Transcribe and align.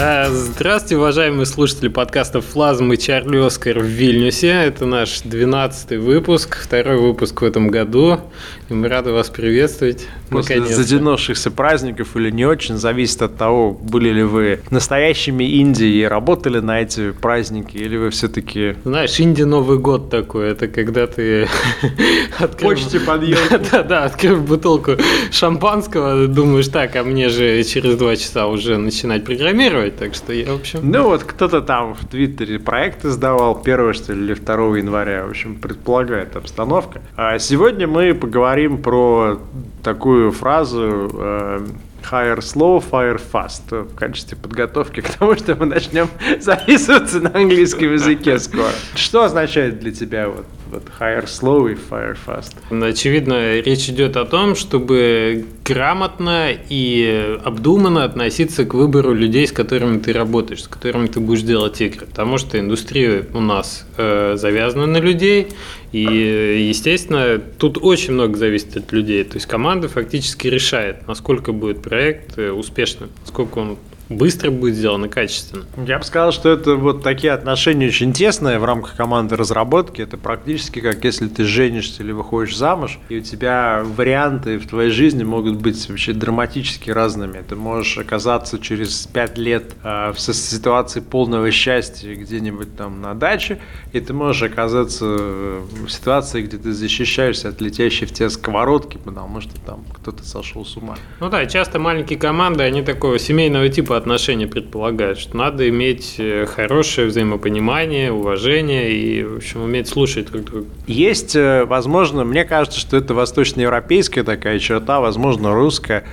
А, 0.00 0.28
здравствуйте, 0.30 0.96
уважаемые 0.96 1.44
слушатели 1.44 1.88
подкаста 1.88 2.40
«Флазм» 2.40 2.92
и 2.92 2.96
Чарли 2.96 3.44
Оскар 3.44 3.80
в 3.80 3.86
Вильнюсе. 3.86 4.50
Это 4.50 4.86
наш 4.86 5.22
12 5.22 5.98
выпуск, 5.98 6.56
второй 6.62 6.98
выпуск 6.98 7.42
в 7.42 7.44
этом 7.44 7.66
году. 7.66 8.20
И 8.68 8.74
мы 8.74 8.88
рады 8.88 9.12
вас 9.12 9.30
приветствовать. 9.30 10.06
После 10.28 10.62
затянувшихся 10.62 11.50
праздников 11.50 12.16
или 12.16 12.30
не 12.30 12.44
очень, 12.44 12.76
зависит 12.76 13.22
от 13.22 13.36
того, 13.36 13.72
были 13.72 14.10
ли 14.10 14.22
вы 14.22 14.60
настоящими 14.70 15.58
инди 15.62 15.84
и 15.84 16.04
работали 16.04 16.58
на 16.58 16.82
эти 16.82 17.12
праздники, 17.12 17.78
или 17.78 17.96
вы 17.96 18.10
все-таки... 18.10 18.76
Знаешь, 18.84 19.18
инди 19.20 19.42
Новый 19.42 19.78
год 19.78 20.10
такой, 20.10 20.50
это 20.50 20.68
когда 20.68 21.06
ты... 21.06 21.48
Почте 22.60 23.00
подъем. 23.00 23.38
Да-да, 23.72 24.04
открыв 24.04 24.42
бутылку 24.42 24.92
шампанского, 25.30 26.26
думаешь, 26.26 26.68
так, 26.68 26.94
а 26.96 27.04
мне 27.04 27.30
же 27.30 27.64
через 27.64 27.96
два 27.96 28.16
часа 28.16 28.48
уже 28.48 28.76
начинать 28.76 29.24
программировать, 29.24 29.96
так 29.96 30.14
что 30.14 30.34
я, 30.34 30.52
в 30.52 30.56
общем... 30.56 30.80
Ну 30.82 31.04
вот 31.04 31.24
кто-то 31.24 31.62
там 31.62 31.94
в 31.94 32.06
Твиттере 32.06 32.58
проекты 32.58 33.08
сдавал 33.08 33.58
1 33.64 33.94
что 33.94 34.12
ли, 34.12 34.26
или 34.26 34.34
2 34.34 34.54
января, 34.76 35.24
в 35.24 35.30
общем, 35.30 35.54
предполагает 35.54 36.36
обстановка. 36.36 37.00
А 37.16 37.38
сегодня 37.38 37.86
мы 37.86 38.12
поговорим 38.12 38.57
про 38.66 39.38
такую 39.82 40.32
фразу 40.32 41.10
э, 41.14 41.66
Hire 42.10 42.38
slow, 42.38 42.82
fire 42.90 43.20
fast 43.32 43.70
в 43.70 43.94
качестве 43.94 44.36
подготовки 44.36 45.00
к 45.02 45.10
тому, 45.10 45.34
что 45.36 45.54
мы 45.54 45.66
начнем 45.66 46.08
записываться 46.40 47.20
на 47.20 47.30
английском 47.34 47.92
языке 47.92 48.38
скоро. 48.38 48.72
Что 48.94 49.24
означает 49.24 49.78
для 49.80 49.92
тебя 49.92 50.28
вот 50.28 50.46
вот 50.70 50.84
hire 50.98 51.26
slow 51.26 51.70
и 51.70 51.74
fire 51.74 52.16
fast. 52.26 52.54
Очевидно, 52.70 53.60
речь 53.60 53.88
идет 53.88 54.16
о 54.16 54.24
том, 54.24 54.54
чтобы 54.54 55.46
грамотно 55.64 56.50
и 56.68 57.38
обдуманно 57.44 58.04
относиться 58.04 58.64
к 58.64 58.74
выбору 58.74 59.12
людей, 59.12 59.46
с 59.46 59.52
которыми 59.52 59.98
ты 59.98 60.12
работаешь, 60.12 60.62
с 60.64 60.68
которыми 60.68 61.06
ты 61.06 61.20
будешь 61.20 61.42
делать 61.42 61.80
игры. 61.80 62.06
Потому 62.06 62.38
что 62.38 62.58
индустрия 62.58 63.24
у 63.34 63.40
нас 63.40 63.86
э, 63.96 64.34
завязана 64.36 64.86
на 64.86 64.98
людей, 64.98 65.48
и, 65.92 66.66
естественно, 66.68 67.38
тут 67.38 67.78
очень 67.80 68.12
много 68.12 68.36
зависит 68.36 68.76
от 68.76 68.92
людей. 68.92 69.24
То 69.24 69.36
есть 69.36 69.46
команда 69.46 69.88
фактически 69.88 70.46
решает, 70.48 71.06
насколько 71.06 71.52
будет 71.52 71.82
проект 71.82 72.38
э, 72.38 72.50
успешным, 72.50 73.10
насколько 73.22 73.58
он 73.58 73.78
быстро 74.08 74.50
будет 74.50 74.74
сделано, 74.74 75.08
качественно. 75.08 75.64
Я 75.86 75.98
бы 75.98 76.04
сказал, 76.04 76.32
что 76.32 76.50
это 76.50 76.76
вот 76.76 77.02
такие 77.02 77.32
отношения 77.32 77.88
очень 77.88 78.12
тесные 78.12 78.58
в 78.58 78.64
рамках 78.64 78.96
команды 78.96 79.36
разработки. 79.36 80.02
Это 80.02 80.16
практически 80.16 80.80
как 80.80 81.04
если 81.04 81.28
ты 81.28 81.44
женишься 81.44 82.02
или 82.02 82.12
выходишь 82.12 82.56
замуж, 82.56 82.98
и 83.08 83.18
у 83.18 83.20
тебя 83.20 83.82
варианты 83.84 84.58
в 84.58 84.66
твоей 84.66 84.90
жизни 84.90 85.24
могут 85.24 85.56
быть 85.56 85.88
вообще 85.88 86.12
драматически 86.12 86.90
разными. 86.90 87.42
Ты 87.46 87.56
можешь 87.56 87.98
оказаться 87.98 88.58
через 88.58 89.06
пять 89.06 89.38
лет 89.38 89.74
э, 89.82 90.12
в 90.12 90.18
ситуации 90.18 91.00
полного 91.00 91.50
счастья 91.50 92.14
где-нибудь 92.14 92.76
там 92.76 93.00
на 93.00 93.14
даче, 93.14 93.58
и 93.92 94.00
ты 94.00 94.12
можешь 94.12 94.42
оказаться 94.42 95.04
в 95.04 95.88
ситуации, 95.88 96.42
где 96.42 96.56
ты 96.56 96.72
защищаешься 96.72 97.48
от 97.48 97.60
летящей 97.60 98.06
в 98.06 98.12
тебя 98.12 98.30
сковородки, 98.30 98.98
потому 98.98 99.40
что 99.40 99.52
там 99.60 99.84
кто-то 99.94 100.26
сошел 100.26 100.64
с 100.64 100.76
ума. 100.76 100.96
Ну 101.20 101.28
да, 101.28 101.46
часто 101.46 101.78
маленькие 101.78 102.18
команды, 102.18 102.64
они 102.64 102.82
такого 102.82 103.18
семейного 103.18 103.68
типа 103.68 103.97
отношения 103.98 104.46
предполагают, 104.46 105.18
что 105.18 105.36
надо 105.36 105.68
иметь 105.68 106.14
э, 106.18 106.46
хорошее 106.46 107.08
взаимопонимание, 107.08 108.10
уважение 108.10 108.90
и, 108.90 109.24
в 109.24 109.36
общем, 109.36 109.62
уметь 109.62 109.88
слушать 109.88 110.30
друг 110.30 110.44
друга. 110.44 110.66
Есть, 110.86 111.36
э, 111.36 111.64
возможно, 111.64 112.24
мне 112.24 112.44
кажется, 112.44 112.80
что 112.80 112.96
это 112.96 113.14
восточноевропейская 113.14 114.24
такая 114.24 114.58
черта, 114.58 115.00
возможно, 115.00 115.54
русская. 115.54 116.04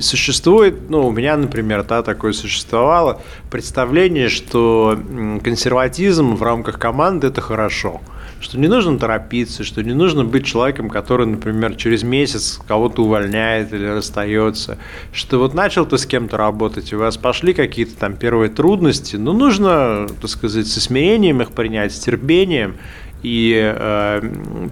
Существует, 0.00 0.90
ну, 0.90 1.06
у 1.06 1.12
меня, 1.12 1.36
например, 1.36 1.84
да, 1.84 2.02
такое 2.02 2.32
существовало, 2.32 3.22
представление, 3.50 4.28
что 4.28 4.98
консерватизм 5.44 6.34
в 6.34 6.42
рамках 6.42 6.78
команды– 6.78 7.26
это 7.28 7.40
хорошо 7.40 8.00
что 8.40 8.58
не 8.58 8.68
нужно 8.68 8.98
торопиться, 8.98 9.64
что 9.64 9.82
не 9.82 9.94
нужно 9.94 10.24
быть 10.24 10.44
человеком, 10.44 10.88
который, 10.88 11.26
например, 11.26 11.74
через 11.74 12.02
месяц 12.02 12.60
кого-то 12.66 13.02
увольняет 13.02 13.72
или 13.72 13.86
расстается, 13.86 14.78
что 15.12 15.38
вот 15.38 15.54
начал 15.54 15.86
ты 15.86 15.98
с 15.98 16.06
кем-то 16.06 16.36
работать, 16.36 16.92
у 16.92 16.98
вас 16.98 17.16
пошли 17.16 17.52
какие-то 17.52 17.96
там 17.96 18.16
первые 18.16 18.50
трудности, 18.50 19.16
но 19.16 19.32
ну, 19.32 19.38
нужно, 19.38 20.06
так 20.20 20.30
сказать, 20.30 20.66
со 20.66 20.80
смирением 20.80 21.42
их 21.42 21.52
принять, 21.52 21.92
с 21.92 21.98
терпением, 21.98 22.76
и 23.22 23.74
э, 23.76 24.20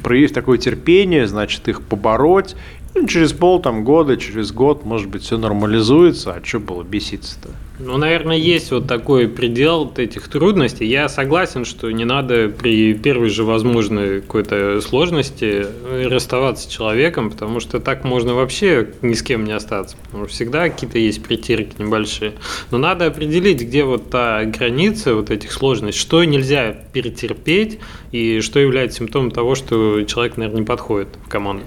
проявив 0.03 0.33
такое 0.33 0.59
терпение, 0.59 1.27
значит, 1.27 1.66
их 1.69 1.83
побороть, 1.83 2.54
ну, 2.97 3.07
через 3.07 3.33
пол 3.33 3.61
там, 3.61 3.84
года, 3.84 4.17
через 4.17 4.53
год, 4.53 4.84
может 4.84 5.09
быть, 5.09 5.23
все 5.23 5.37
нормализуется, 5.37 6.33
а 6.33 6.45
что 6.45 6.61
было 6.61 6.83
беситься-то? 6.83 7.51
Ну, 7.79 7.99
наверное, 7.99 8.39
есть 8.39 8.71
вот 8.71 8.87
такой 8.87 9.29
предел 9.29 9.93
этих 9.97 10.29
трудностей. 10.29 10.87
Я 10.87 11.11
согласен, 11.11 11.67
что 11.67 11.91
не 11.91 12.07
надо 12.07 12.49
при 12.49 12.95
первой 12.95 13.29
же 13.29 13.45
возможной 13.45 14.23
какой-то 14.23 14.81
сложности 14.81 15.67
расставаться 16.09 16.65
с 16.65 16.73
человеком, 16.73 17.31
потому 17.31 17.61
что 17.61 17.79
так 17.79 18.03
можно 18.03 18.33
вообще 18.33 18.89
ни 19.03 19.13
с 19.13 19.23
кем 19.23 19.45
не 19.45 19.53
остаться. 19.53 19.99
Потому 20.05 20.25
что 20.25 20.34
всегда 20.34 20.71
какие-то 20.71 20.99
есть 20.99 21.23
притирки 21.23 21.75
небольшие. 21.78 22.33
Но 22.71 22.78
надо 22.78 23.07
определить, 23.07 23.61
где 23.61 23.84
вот 23.84 24.09
та 24.09 24.45
граница 24.45 25.15
вот 25.15 25.31
этих 25.31 25.53
сложностей, 25.53 26.01
что 26.01 26.25
нельзя 26.25 26.75
перетерпеть 26.95 27.78
и 28.11 28.41
что 28.41 28.59
является 28.59 28.99
симптомом 28.99 29.31
того, 29.31 29.55
что 29.55 30.03
человек, 30.05 30.39
наверное, 30.39 30.61
не 30.61 30.67
подходит 30.67 31.09
в 31.27 31.28
команду. 31.28 31.65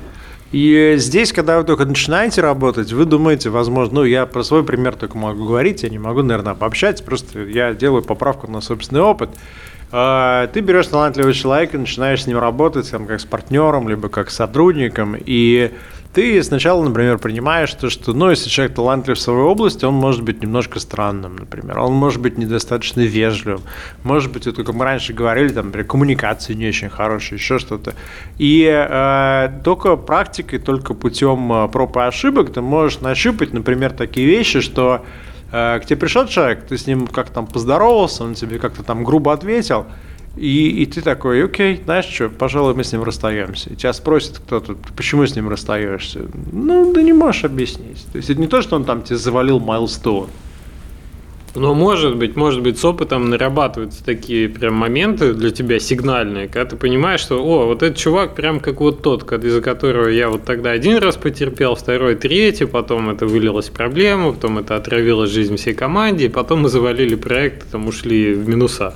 И 0.52 0.96
здесь, 0.98 1.32
когда 1.32 1.60
вы 1.60 1.64
только 1.64 1.86
начинаете 1.86 2.42
работать, 2.42 2.92
вы 2.92 3.06
думаете, 3.06 3.50
возможно, 3.50 4.00
ну, 4.00 4.04
я 4.04 4.26
про 4.26 4.44
свой 4.44 4.64
пример 4.64 4.96
только 4.96 5.16
могу 5.18 5.46
говорить, 5.46 5.84
я 5.84 5.90
не 5.90 6.00
могу, 6.00 6.24
наверное, 6.24 6.56
пообщаться, 6.56 7.04
просто 7.04 7.44
я 7.44 7.74
делаю 7.74 8.02
поправку 8.02 8.50
на 8.50 8.60
собственный 8.60 9.02
опыт. 9.02 9.30
А, 9.92 10.48
ты 10.48 10.62
берешь 10.62 10.88
талантливого 10.88 11.34
человека, 11.34 11.78
начинаешь 11.78 12.24
с 12.24 12.28
ним 12.28 12.40
работать, 12.40 12.90
там, 12.90 13.06
как 13.06 13.20
с 13.20 13.26
партнером, 13.26 13.90
либо 13.90 14.10
как 14.10 14.32
с 14.32 14.36
сотрудником, 14.36 15.16
и 15.18 15.72
ты 16.14 16.42
сначала, 16.42 16.84
например, 16.84 17.20
принимаешь 17.20 17.72
то, 17.74 17.90
что, 17.90 18.14
ну, 18.14 18.32
если 18.32 18.50
человек 18.50 18.76
талантлив 18.76 19.16
в 19.18 19.22
своей 19.22 19.42
области, 19.42 19.86
он 19.86 19.94
может 19.94 20.24
быть 20.24 20.42
немножко 20.42 20.80
странным, 20.80 21.36
например, 21.36 21.80
он 21.80 21.94
может 21.94 22.20
быть 22.20 22.38
недостаточно 22.38 23.02
вежливым, 23.02 23.62
может 24.04 24.32
быть, 24.32 24.48
вот, 24.48 24.56
как 24.56 24.74
мы 24.74 24.86
раньше 24.86 25.14
говорили, 25.14 25.50
там, 25.50 25.68
например, 25.68 25.86
коммуникации 25.86 26.56
не 26.56 26.68
очень 26.68 26.90
хорошие, 26.90 27.38
еще 27.38 27.60
что-то. 27.60 27.94
И 28.40 28.66
э, 28.66 29.62
только 29.64 29.98
практикой, 29.98 30.58
только 30.58 30.96
путем 30.96 31.54
э, 31.54 31.68
проб 31.68 31.96
и 31.98 32.00
ошибок 32.00 32.54
ты 32.54 32.62
можешь 32.62 33.02
нащупать, 33.02 33.54
например, 33.54 33.92
такие 33.92 34.26
вещи, 34.26 34.62
что 34.62 35.06
э, 35.52 35.80
к 35.80 35.86
тебе 35.86 35.98
пришел 35.98 36.26
человек, 36.26 36.66
ты 36.66 36.76
с 36.76 36.88
ним 36.88 37.06
как-то 37.06 37.36
там 37.36 37.46
поздоровался, 37.46 38.24
он 38.24 38.34
тебе 38.34 38.58
как-то 38.58 38.82
там 38.82 39.04
грубо 39.04 39.32
ответил, 39.32 39.86
и, 40.36 40.84
и 40.84 40.86
ты 40.86 41.02
такой, 41.02 41.44
окей, 41.44 41.82
знаешь 41.84 42.06
что, 42.06 42.30
пожалуй, 42.30 42.74
мы 42.74 42.84
с 42.84 42.92
ним 42.92 43.04
расстаемся. 43.04 43.72
И 43.72 43.76
тебя 43.76 43.94
спросит 43.94 44.40
кто-то, 44.40 44.76
почему 44.96 45.26
с 45.26 45.36
ним 45.36 45.50
расстаешься? 45.50 46.22
Ну, 46.52 46.94
ты 46.94 47.04
не 47.04 47.14
можешь 47.14 47.44
объяснить. 47.44 48.06
То 48.12 48.18
есть 48.18 48.30
это 48.30 48.40
не 48.40 48.48
то, 48.48 48.62
что 48.62 48.76
он 48.76 48.86
там 48.86 49.02
тебе 49.02 49.18
завалил 49.18 49.60
майлстоун. 49.60 50.30
Но 51.56 51.74
может 51.74 52.16
быть, 52.16 52.36
может 52.36 52.62
быть, 52.62 52.78
с 52.78 52.86
опытом 52.86 53.30
нарабатываются 53.30 54.04
такие 54.04 54.48
прям 54.48 54.76
моменты 54.76 55.34
для 55.34 55.50
тебя 55.50 55.80
сигнальные, 55.80 56.48
когда 56.48 56.66
ты 56.72 56.76
понимаешь, 56.76 57.22
что, 57.22 57.44
о, 57.44 57.66
вот 57.66 57.82
этот 57.82 57.98
чувак 57.98 58.36
прям 58.36 58.60
как 58.60 58.80
вот 58.82 59.02
тот, 59.02 59.32
из-за 59.32 59.62
которого 59.62 60.08
я 60.08 60.30
вот 60.30 60.46
тогда 60.46 60.72
один 60.72 60.98
раз 60.98 61.18
потерпел, 61.18 61.76
второй, 61.76 62.16
третий, 62.16 62.66
потом 62.66 63.10
это 63.10 63.26
вылилось 63.26 63.70
в 63.70 63.72
проблему, 63.72 64.34
потом 64.34 64.60
это 64.60 64.76
отравило 64.76 65.26
жизнь 65.26 65.56
всей 65.56 65.74
команде, 65.74 66.26
и 66.26 66.30
потом 66.30 66.62
мы 66.62 66.70
завалили 66.70 67.16
проект, 67.16 67.72
там 67.72 67.88
ушли 67.88 68.34
в 68.34 68.48
минуса. 68.48 68.94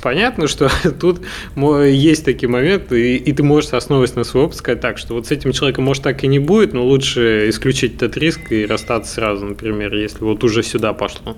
Понятно, 0.00 0.46
что 0.46 0.70
тут 1.00 1.20
есть 1.56 2.24
такие 2.24 2.48
моменты, 2.48 3.14
и, 3.14 3.16
и 3.16 3.32
ты 3.32 3.42
можешь, 3.42 3.72
основываясь 3.72 4.14
на 4.14 4.24
свой 4.24 4.44
опыт, 4.44 4.56
сказать 4.56 4.80
так, 4.80 4.98
что 4.98 5.14
вот 5.14 5.26
с 5.26 5.30
этим 5.32 5.52
человеком, 5.52 5.84
может, 5.84 6.04
так 6.04 6.22
и 6.22 6.28
не 6.28 6.38
будет, 6.38 6.72
но 6.72 6.86
лучше 6.86 7.48
исключить 7.48 7.96
этот 7.96 8.16
риск 8.16 8.52
и 8.52 8.64
расстаться 8.64 9.14
сразу, 9.14 9.44
например, 9.44 9.94
если 9.94 10.22
вот 10.22 10.44
уже 10.44 10.62
сюда 10.62 10.92
пошло. 10.92 11.36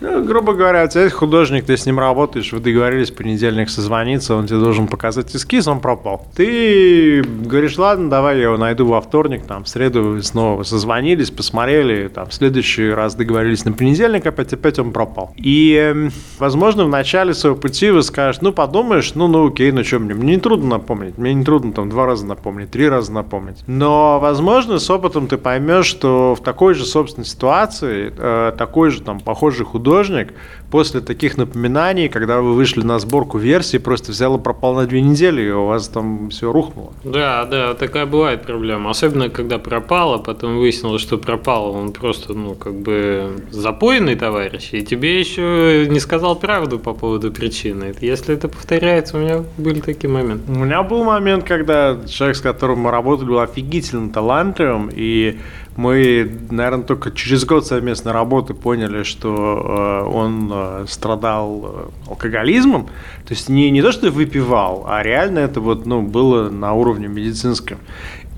Ну, 0.00 0.22
грубо 0.22 0.52
говоря, 0.52 0.84
у 0.84 0.88
тебя 0.88 1.04
есть 1.04 1.14
художник, 1.14 1.64
ты 1.64 1.76
с 1.76 1.86
ним 1.86 1.98
работаешь, 1.98 2.52
вы 2.52 2.60
договорились 2.60 3.10
в 3.10 3.14
понедельник 3.14 3.70
созвониться, 3.70 4.34
он 4.34 4.46
тебе 4.46 4.58
должен 4.58 4.88
показать 4.88 5.34
эскиз, 5.34 5.68
он 5.68 5.80
пропал. 5.80 6.26
Ты 6.34 7.22
говоришь, 7.22 7.78
ладно, 7.78 8.10
давай 8.10 8.36
я 8.36 8.44
его 8.44 8.58
найду 8.58 8.86
во 8.86 9.00
вторник, 9.00 9.44
там, 9.46 9.64
в 9.64 9.68
среду 9.68 10.20
снова 10.22 10.64
созвонились, 10.64 11.30
посмотрели, 11.30 12.08
там, 12.08 12.28
в 12.28 12.34
следующий 12.34 12.90
раз 12.90 13.14
договорились 13.14 13.64
на 13.64 13.72
понедельник, 13.72 14.26
опять, 14.26 14.52
опять 14.52 14.78
он 14.78 14.92
пропал. 14.92 15.32
И, 15.36 15.72
эм, 15.72 16.12
возможно, 16.38 16.84
в 16.84 16.90
начале 16.90 17.32
своего 17.32 17.56
пути 17.56 17.90
вы 17.90 18.02
скажете, 18.02 18.44
ну, 18.44 18.52
подумаешь, 18.52 19.14
ну, 19.14 19.28
ну, 19.28 19.48
окей, 19.48 19.72
ну, 19.72 19.82
что 19.82 19.98
мне, 19.98 20.14
мне 20.14 20.34
не 20.34 20.40
трудно 20.40 20.76
напомнить, 20.76 21.16
мне 21.16 21.32
не 21.32 21.44
трудно 21.44 21.72
там 21.72 21.88
два 21.88 22.04
раза 22.04 22.26
напомнить, 22.26 22.70
три 22.70 22.86
раза 22.86 23.12
напомнить. 23.12 23.64
Но, 23.66 24.20
возможно, 24.20 24.78
с 24.78 24.90
опытом 24.90 25.26
ты 25.26 25.38
поймешь, 25.38 25.86
что 25.86 26.34
в 26.34 26.42
такой 26.42 26.74
же, 26.74 26.84
собственной 26.84 27.26
ситуации, 27.26 28.12
э, 28.16 28.52
такой 28.58 28.90
же, 28.90 29.00
там, 29.00 29.20
похожий 29.20 29.64
художник 29.64 29.85
художник 29.86 30.34
после 30.70 31.00
таких 31.00 31.36
напоминаний, 31.36 32.08
когда 32.08 32.40
вы 32.40 32.54
вышли 32.54 32.82
на 32.82 32.98
сборку 32.98 33.38
версии, 33.38 33.78
просто 33.78 34.10
взял 34.10 34.36
и 34.36 34.42
пропал 34.42 34.74
на 34.74 34.84
две 34.86 35.00
недели, 35.00 35.42
и 35.42 35.50
у 35.50 35.66
вас 35.66 35.88
там 35.88 36.30
все 36.30 36.50
рухнуло. 36.52 36.92
Да, 37.04 37.44
да, 37.44 37.74
такая 37.74 38.04
бывает 38.04 38.42
проблема. 38.42 38.90
Особенно, 38.90 39.28
когда 39.28 39.58
пропал, 39.58 40.14
а 40.14 40.18
потом 40.18 40.58
выяснилось, 40.58 41.02
что 41.02 41.18
пропал 41.18 41.70
он 41.70 41.92
просто, 41.92 42.34
ну, 42.34 42.54
как 42.54 42.74
бы 42.74 43.44
запойный 43.50 44.16
товарищ, 44.16 44.70
и 44.72 44.82
тебе 44.82 45.20
еще 45.20 45.86
не 45.88 46.00
сказал 46.00 46.34
правду 46.34 46.80
по 46.80 46.92
поводу 46.92 47.30
причины. 47.30 47.94
Если 48.00 48.34
это 48.34 48.48
повторяется, 48.48 49.16
у 49.16 49.20
меня 49.20 49.44
были 49.56 49.80
такие 49.80 50.10
моменты. 50.10 50.50
У 50.50 50.64
меня 50.64 50.82
был 50.82 51.04
момент, 51.04 51.44
когда 51.44 51.96
человек, 52.08 52.36
с 52.36 52.40
которым 52.40 52.80
мы 52.80 52.90
работали, 52.90 53.28
был 53.28 53.38
офигительно 53.38 54.10
талантливым, 54.10 54.90
и 54.92 55.38
мы, 55.76 56.30
наверное, 56.50 56.84
только 56.84 57.10
через 57.10 57.44
год 57.44 57.66
совместной 57.66 58.12
работы 58.12 58.54
поняли, 58.54 59.02
что 59.02 60.04
э, 60.06 60.10
он 60.10 60.50
э, 60.52 60.84
страдал 60.88 61.64
э, 61.64 62.10
алкоголизмом. 62.10 62.86
То 63.26 63.34
есть 63.34 63.50
не, 63.50 63.70
не 63.70 63.82
то, 63.82 63.92
что 63.92 64.10
выпивал, 64.10 64.86
а 64.88 65.02
реально 65.02 65.40
это 65.40 65.60
вот, 65.60 65.84
ну, 65.84 66.00
было 66.00 66.48
на 66.48 66.72
уровне 66.72 67.08
медицинском. 67.08 67.78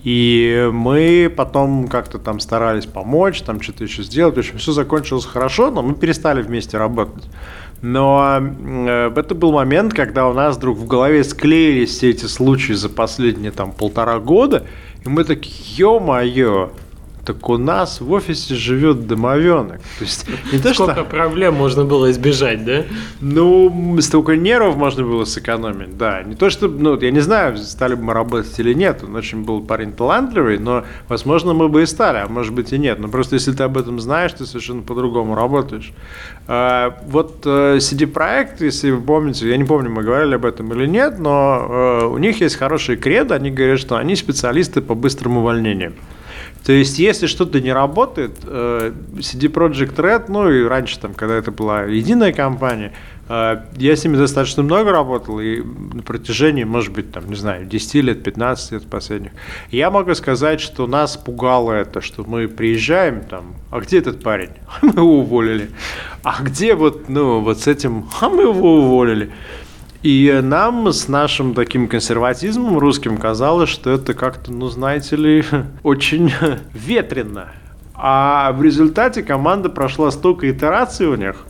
И 0.03 0.69
мы 0.73 1.33
потом 1.35 1.87
как-то 1.87 2.19
там 2.19 2.41
старались 2.41 2.87
помочь, 2.87 3.43
там 3.43 3.61
что-то 3.61 3.85
еще 3.85 4.03
сделать. 4.03 4.35
В 4.35 4.39
общем, 4.39 4.59
все 4.59 4.73
закончилось 4.73 5.25
хорошо, 5.25 5.71
но 5.71 5.83
мы 5.83 5.95
перестали 5.95 6.43
вместе 6.43 6.77
работать. 6.77 7.25
Но 7.83 8.41
это 9.15 9.35
был 9.37 9.53
момент, 9.53 9.95
когда 9.95 10.29
у 10.29 10.33
нас 10.33 10.57
вдруг 10.57 10.79
в 10.79 10.87
голове 10.87 11.23
склеились 11.23 11.91
все 11.91 12.11
эти 12.11 12.25
случаи 12.25 12.73
за 12.73 12.89
последние 12.89 13.53
там 13.53 13.71
полтора 13.71 14.19
года, 14.19 14.67
и 15.05 15.09
мы 15.09 15.25
такие, 15.25 15.55
ё-моё, 15.77 16.71
так 17.29 17.47
у 17.51 17.59
нас 17.59 18.01
в 18.01 18.11
офисе 18.11 18.55
живет 18.55 19.07
домовенок. 19.07 19.81
То 19.99 20.05
есть, 20.05 20.27
не 20.51 20.59
то, 20.59 20.73
Сколько 20.73 20.95
что... 20.95 21.05
проблем 21.05 21.55
можно 21.55 21.85
было 21.85 22.11
избежать, 22.11 22.65
да? 22.65 22.85
Ну, 23.21 23.99
столько 24.01 24.35
нервов 24.35 24.77
можно 24.77 25.05
было 25.05 25.27
сэкономить, 25.27 25.99
да. 25.99 26.23
Не 26.23 26.37
то, 26.37 26.49
что, 26.49 26.69
ну, 26.69 26.99
я 26.99 27.11
не 27.11 27.21
знаю, 27.21 27.59
стали 27.59 27.95
бы 27.95 28.05
мы 28.05 28.15
работать 28.15 28.59
или 28.59 28.73
нет. 28.73 29.05
Он 29.05 29.15
очень 29.15 29.45
был 29.45 29.61
парень 29.61 29.93
талантливый, 29.93 30.59
но, 30.59 30.85
возможно, 31.09 31.53
мы 31.53 31.69
бы 31.69 31.83
и 31.83 31.87
стали, 31.87 32.17
а 32.17 32.29
может 32.29 32.55
быть 32.55 32.73
и 32.73 32.79
нет. 32.79 32.99
Но 32.99 33.09
просто 33.09 33.35
если 33.35 33.53
ты 33.53 33.63
об 33.63 33.77
этом 33.77 34.01
знаешь, 34.01 34.33
ты 34.33 34.47
совершенно 34.47 34.81
по-другому 34.81 35.35
работаешь. 35.35 35.93
А, 36.47 36.99
вот 37.09 37.43
э, 37.45 37.79
если 37.79 38.91
вы 38.91 39.03
помните, 39.03 39.51
я 39.51 39.59
не 39.59 39.65
помню, 39.65 39.91
мы 39.91 40.03
говорили 40.03 40.35
об 40.35 40.47
этом 40.47 40.73
или 40.73 40.87
нет, 40.87 41.19
но 41.19 41.67
э, 41.69 42.07
у 42.07 42.17
них 42.17 42.41
есть 42.41 42.57
хороший 42.57 42.97
кред, 42.97 43.33
они 43.33 43.51
говорят, 43.51 43.81
что 43.81 43.99
они 43.99 44.17
специалисты 44.17 44.81
по 44.81 44.95
быстрому 44.95 45.41
увольнению. 45.41 45.93
То 46.65 46.73
есть, 46.73 46.99
если 46.99 47.27
что-то 47.27 47.61
не 47.61 47.73
работает, 47.73 48.33
э, 48.45 48.93
CD 49.19 49.51
Project 49.51 49.97
Red, 49.97 50.25
ну 50.29 50.51
и 50.51 50.65
раньше, 50.65 50.99
там, 50.99 51.15
когда 51.15 51.37
это 51.37 51.51
была 51.51 51.85
единая 51.85 52.33
компания, 52.33 52.93
э, 53.29 53.63
я 53.77 53.97
с 53.97 54.05
ними 54.05 54.17
достаточно 54.17 54.63
много 54.63 54.93
работал, 54.93 55.41
и 55.41 55.63
на 55.63 56.03
протяжении, 56.03 56.65
может 56.65 56.93
быть, 56.93 57.11
там, 57.13 57.29
не 57.29 57.37
знаю, 57.37 57.65
10 57.65 58.03
лет, 58.03 58.23
15 58.23 58.73
лет 58.73 58.87
последних, 58.87 59.33
я 59.71 59.91
могу 59.91 60.15
сказать, 60.15 60.61
что 60.61 60.87
нас 60.87 61.17
пугало 61.17 61.73
это, 61.73 62.01
что 62.01 62.25
мы 62.25 62.49
приезжаем, 62.49 63.23
там, 63.23 63.55
а 63.71 63.81
где 63.81 63.99
этот 63.99 64.23
парень? 64.23 64.51
Мы 64.83 64.91
его 64.91 65.21
уволили. 65.21 65.71
А 66.23 66.43
где 66.43 66.75
вот, 66.75 67.09
ну, 67.09 67.41
вот 67.41 67.61
с 67.61 67.67
этим, 67.67 68.09
а 68.21 68.29
мы 68.29 68.43
его 68.43 68.79
уволили. 68.81 69.31
И 70.03 70.39
нам 70.43 70.93
с 70.93 71.09
нашим 71.09 71.55
таким 71.55 71.89
консерватизмом 71.89 72.79
русским 72.79 73.19
казалось, 73.19 73.69
что 73.69 73.91
это 73.91 74.15
как-то, 74.15 74.53
ну, 74.53 74.69
знаете 74.69 75.17
ли, 75.17 75.45
очень 75.83 76.33
ветрено. 76.73 77.49
А 77.95 78.53
в 78.53 78.63
результате 78.63 79.25
команда 79.25 79.69
прошла 79.69 80.13
столько 80.13 80.49
итераций 80.49 81.09
у 81.09 81.17
них, 81.17 81.45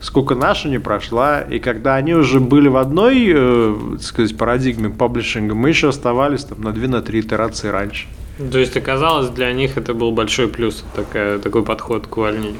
сколько 0.00 0.34
наша 0.34 0.68
не 0.68 0.80
прошла. 0.80 1.42
И 1.42 1.60
когда 1.60 1.94
они 1.94 2.14
уже 2.14 2.40
были 2.40 2.66
в 2.66 2.76
одной, 2.76 3.32
э, 3.32 3.74
так 3.92 4.02
сказать, 4.02 4.36
парадигме 4.36 4.90
паблишинга, 4.90 5.54
мы 5.54 5.68
еще 5.68 5.90
оставались 5.90 6.44
там 6.44 6.60
на 6.60 6.70
2-3 6.70 7.20
итерации 7.20 7.68
раньше. 7.68 8.06
То 8.50 8.58
есть 8.58 8.76
оказалось, 8.76 9.28
для 9.28 9.52
них 9.52 9.76
это 9.76 9.94
был 9.94 10.10
большой 10.10 10.48
плюс, 10.48 10.84
такая, 10.96 11.38
такой 11.38 11.62
подход 11.62 12.08
к 12.08 12.16
увольнению. 12.16 12.56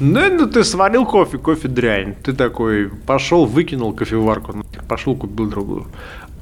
Ну, 0.00 0.20
ну, 0.38 0.46
ты 0.48 0.64
сварил 0.64 1.06
кофе, 1.06 1.38
кофе 1.38 1.68
дрянь. 1.68 2.14
Ты 2.22 2.32
такой 2.32 2.90
пошел, 3.06 3.46
выкинул 3.46 3.92
кофеварку, 3.92 4.64
пошел 4.88 5.14
купил 5.14 5.48
другую. 5.48 5.86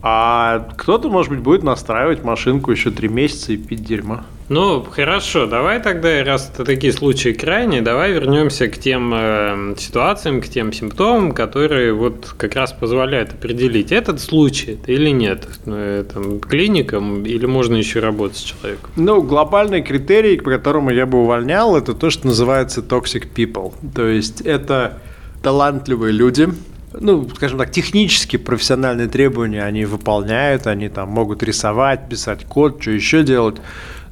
А 0.03 0.71
кто-то, 0.77 1.11
может 1.11 1.31
быть, 1.31 1.41
будет 1.41 1.63
настраивать 1.63 2.25
машинку 2.25 2.71
еще 2.71 2.91
три 2.91 3.09
месяца 3.09 3.53
и 3.53 3.57
пить 3.57 3.85
дерьмо. 3.85 4.21
Ну, 4.51 4.83
хорошо, 4.83 5.47
давай 5.47 5.81
тогда, 5.81 6.25
раз 6.25 6.51
это 6.53 6.65
такие 6.65 6.93
случаи 6.93 7.29
крайние, 7.29 7.83
давай 7.83 8.11
вернемся 8.11 8.67
к 8.67 8.79
тем 8.79 9.13
э, 9.15 9.77
ситуациям, 9.79 10.41
к 10.41 10.49
тем 10.49 10.73
симптомам, 10.73 11.31
которые 11.31 11.93
вот 11.93 12.35
как 12.37 12.57
раз 12.57 12.73
позволяют 12.73 13.33
определить, 13.33 13.93
этот 13.93 14.21
случай 14.21 14.77
или 14.89 15.11
нет, 15.11 15.47
э, 15.67 16.05
там, 16.13 16.41
клиникам 16.41 17.25
или 17.25 17.47
можно 17.47 17.77
еще 17.77 18.01
работать 18.01 18.39
с 18.39 18.43
человеком. 18.43 18.91
Ну, 18.97 19.23
глобальный 19.23 19.83
критерий, 19.83 20.37
по 20.41 20.51
которому 20.51 20.91
я 20.91 21.07
бы 21.07 21.19
увольнял, 21.19 21.77
это 21.77 21.95
то, 21.95 22.11
что 22.11 22.27
называется 22.27 22.81
toxic 22.81 23.29
people. 23.33 23.73
То 23.95 24.09
есть 24.09 24.41
это 24.41 24.99
талантливые 25.45 26.13
люди, 26.13 26.49
ну, 26.93 27.29
скажем 27.37 27.57
так, 27.57 27.71
технические 27.71 28.41
профессиональные 28.41 29.07
требования 29.07 29.63
они 29.63 29.85
выполняют, 29.85 30.67
они 30.67 30.89
там 30.89 31.09
могут 31.11 31.45
рисовать, 31.45 32.09
писать 32.09 32.45
код, 32.47 32.83
что 32.83 32.91
еще 32.91 33.23
делать 33.23 33.59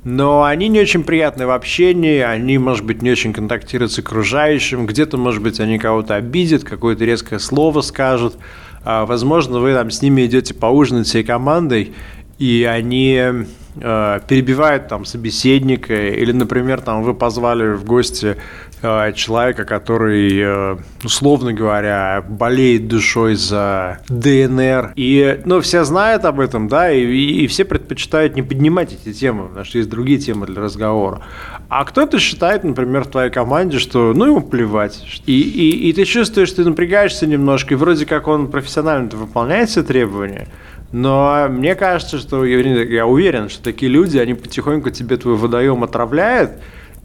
но 0.04 0.44
они 0.44 0.68
не 0.68 0.80
очень 0.80 1.02
приятны 1.02 1.46
в 1.46 1.50
общении, 1.50 2.20
они, 2.20 2.58
может 2.58 2.84
быть, 2.84 3.02
не 3.02 3.10
очень 3.10 3.32
контактируют 3.32 3.92
с 3.92 3.98
окружающим, 3.98 4.86
где-то, 4.86 5.16
может 5.16 5.42
быть, 5.42 5.60
они 5.60 5.78
кого-то 5.78 6.14
обидят, 6.14 6.64
какое-то 6.64 7.04
резкое 7.04 7.38
слово 7.38 7.80
скажут. 7.80 8.36
А, 8.84 9.06
возможно, 9.06 9.58
вы 9.58 9.74
там 9.74 9.90
с 9.90 10.00
ними 10.00 10.24
идете 10.24 10.54
поужинать 10.54 11.08
всей 11.08 11.24
командой, 11.24 11.94
и 12.38 12.66
они 12.70 13.16
э, 13.16 14.20
перебивают 14.28 14.88
там 14.88 15.04
собеседника, 15.04 16.08
или, 16.08 16.30
например, 16.30 16.80
там 16.80 17.02
вы 17.02 17.14
позвали 17.14 17.74
в 17.74 17.84
гости 17.84 18.36
человека, 18.80 19.64
который, 19.64 20.38
э, 20.38 20.76
условно 21.04 21.52
говоря, 21.52 22.24
болеет 22.28 22.88
душой 22.88 23.34
за 23.34 23.98
ДНР. 24.08 24.92
И, 24.96 25.40
ну, 25.44 25.60
все 25.60 25.84
знают 25.84 26.24
об 26.24 26.40
этом, 26.40 26.68
да, 26.68 26.90
и, 26.90 27.04
и 27.04 27.46
все 27.46 27.64
предпочитают 27.64 28.36
не 28.36 28.42
поднимать 28.42 28.92
эти 28.92 29.12
темы, 29.12 29.48
потому 29.48 29.64
что 29.64 29.78
есть 29.78 29.90
другие 29.90 30.18
темы 30.18 30.46
для 30.46 30.62
разговора. 30.62 31.22
А 31.68 31.84
кто-то 31.84 32.18
считает, 32.18 32.64
например, 32.64 33.04
в 33.04 33.08
твоей 33.08 33.30
команде, 33.30 33.78
что, 33.78 34.12
ну, 34.14 34.26
ему 34.26 34.40
плевать. 34.40 35.04
И, 35.26 35.40
и, 35.40 35.88
и 35.88 35.92
ты 35.92 36.04
чувствуешь, 36.04 36.52
ты 36.52 36.64
напрягаешься 36.64 37.26
немножко, 37.26 37.74
и 37.74 37.76
вроде 37.76 38.06
как 38.06 38.28
он 38.28 38.48
профессионально 38.48 39.10
выполняет 39.12 39.68
все 39.68 39.82
требования, 39.82 40.48
но 40.92 41.46
мне 41.50 41.74
кажется, 41.74 42.18
что, 42.18 42.44
я 42.44 43.06
уверен, 43.06 43.48
что 43.48 43.62
такие 43.62 43.90
люди, 43.90 44.16
они 44.16 44.34
потихоньку 44.34 44.90
тебе 44.90 45.16
твой 45.16 45.36
водоем 45.36 45.84
отравляют, 45.84 46.52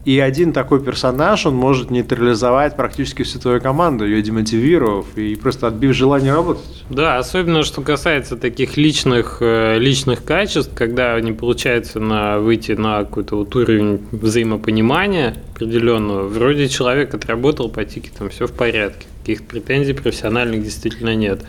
и 0.04 0.18
один 0.18 0.52
такой 0.52 0.82
персонаж, 0.82 1.46
он 1.46 1.54
может 1.54 1.90
нейтрализовать 1.90 2.76
практически 2.76 3.22
всю 3.22 3.38
твою 3.38 3.60
команду, 3.60 4.04
ее 4.04 4.22
демотивировав 4.22 5.06
и 5.16 5.34
просто 5.34 5.68
отбив 5.68 5.94
желание 5.94 6.34
работать. 6.34 6.84
Да, 6.90 7.18
особенно 7.18 7.62
что 7.62 7.80
касается 7.80 8.36
таких 8.36 8.76
личных, 8.76 9.38
э, 9.40 9.78
личных 9.78 10.24
качеств, 10.24 10.72
когда 10.74 11.18
не 11.20 11.32
получается 11.32 12.00
на, 12.00 12.38
выйти 12.38 12.72
на 12.72 13.04
какой-то 13.04 13.36
вот 13.36 13.54
уровень 13.56 14.00
взаимопонимания 14.12 15.36
определенного. 15.54 16.26
Вроде 16.26 16.68
человек 16.68 17.14
отработал 17.14 17.68
по 17.68 17.84
тикетам, 17.84 18.28
все 18.28 18.46
в 18.46 18.52
порядке 18.52 19.06
каких-то 19.24 19.44
претензий 19.44 19.94
профессиональных 19.94 20.62
действительно 20.62 21.14
нет. 21.14 21.42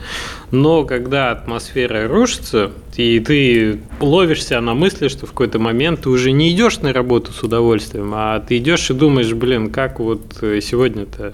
Но 0.51 0.85
когда 0.85 1.31
атмосфера 1.31 2.07
рушится, 2.07 2.71
и 2.95 3.19
ты 3.19 3.81
ловишься 4.00 4.62
на 4.62 4.74
мысли, 4.74 5.09
что 5.09 5.25
в 5.25 5.31
какой-то 5.31 5.59
момент 5.59 6.01
ты 6.01 6.09
уже 6.09 6.31
не 6.31 6.51
идешь 6.51 6.79
на 6.79 6.93
работу 6.93 7.33
с 7.33 7.43
удовольствием, 7.43 8.13
а 8.15 8.39
ты 8.39 8.57
идешь 8.57 8.89
и 8.89 8.93
думаешь, 8.93 9.33
блин, 9.33 9.69
как 9.69 10.00
вот 10.00 10.21
э, 10.41 10.62
сегодня-то 10.62 11.33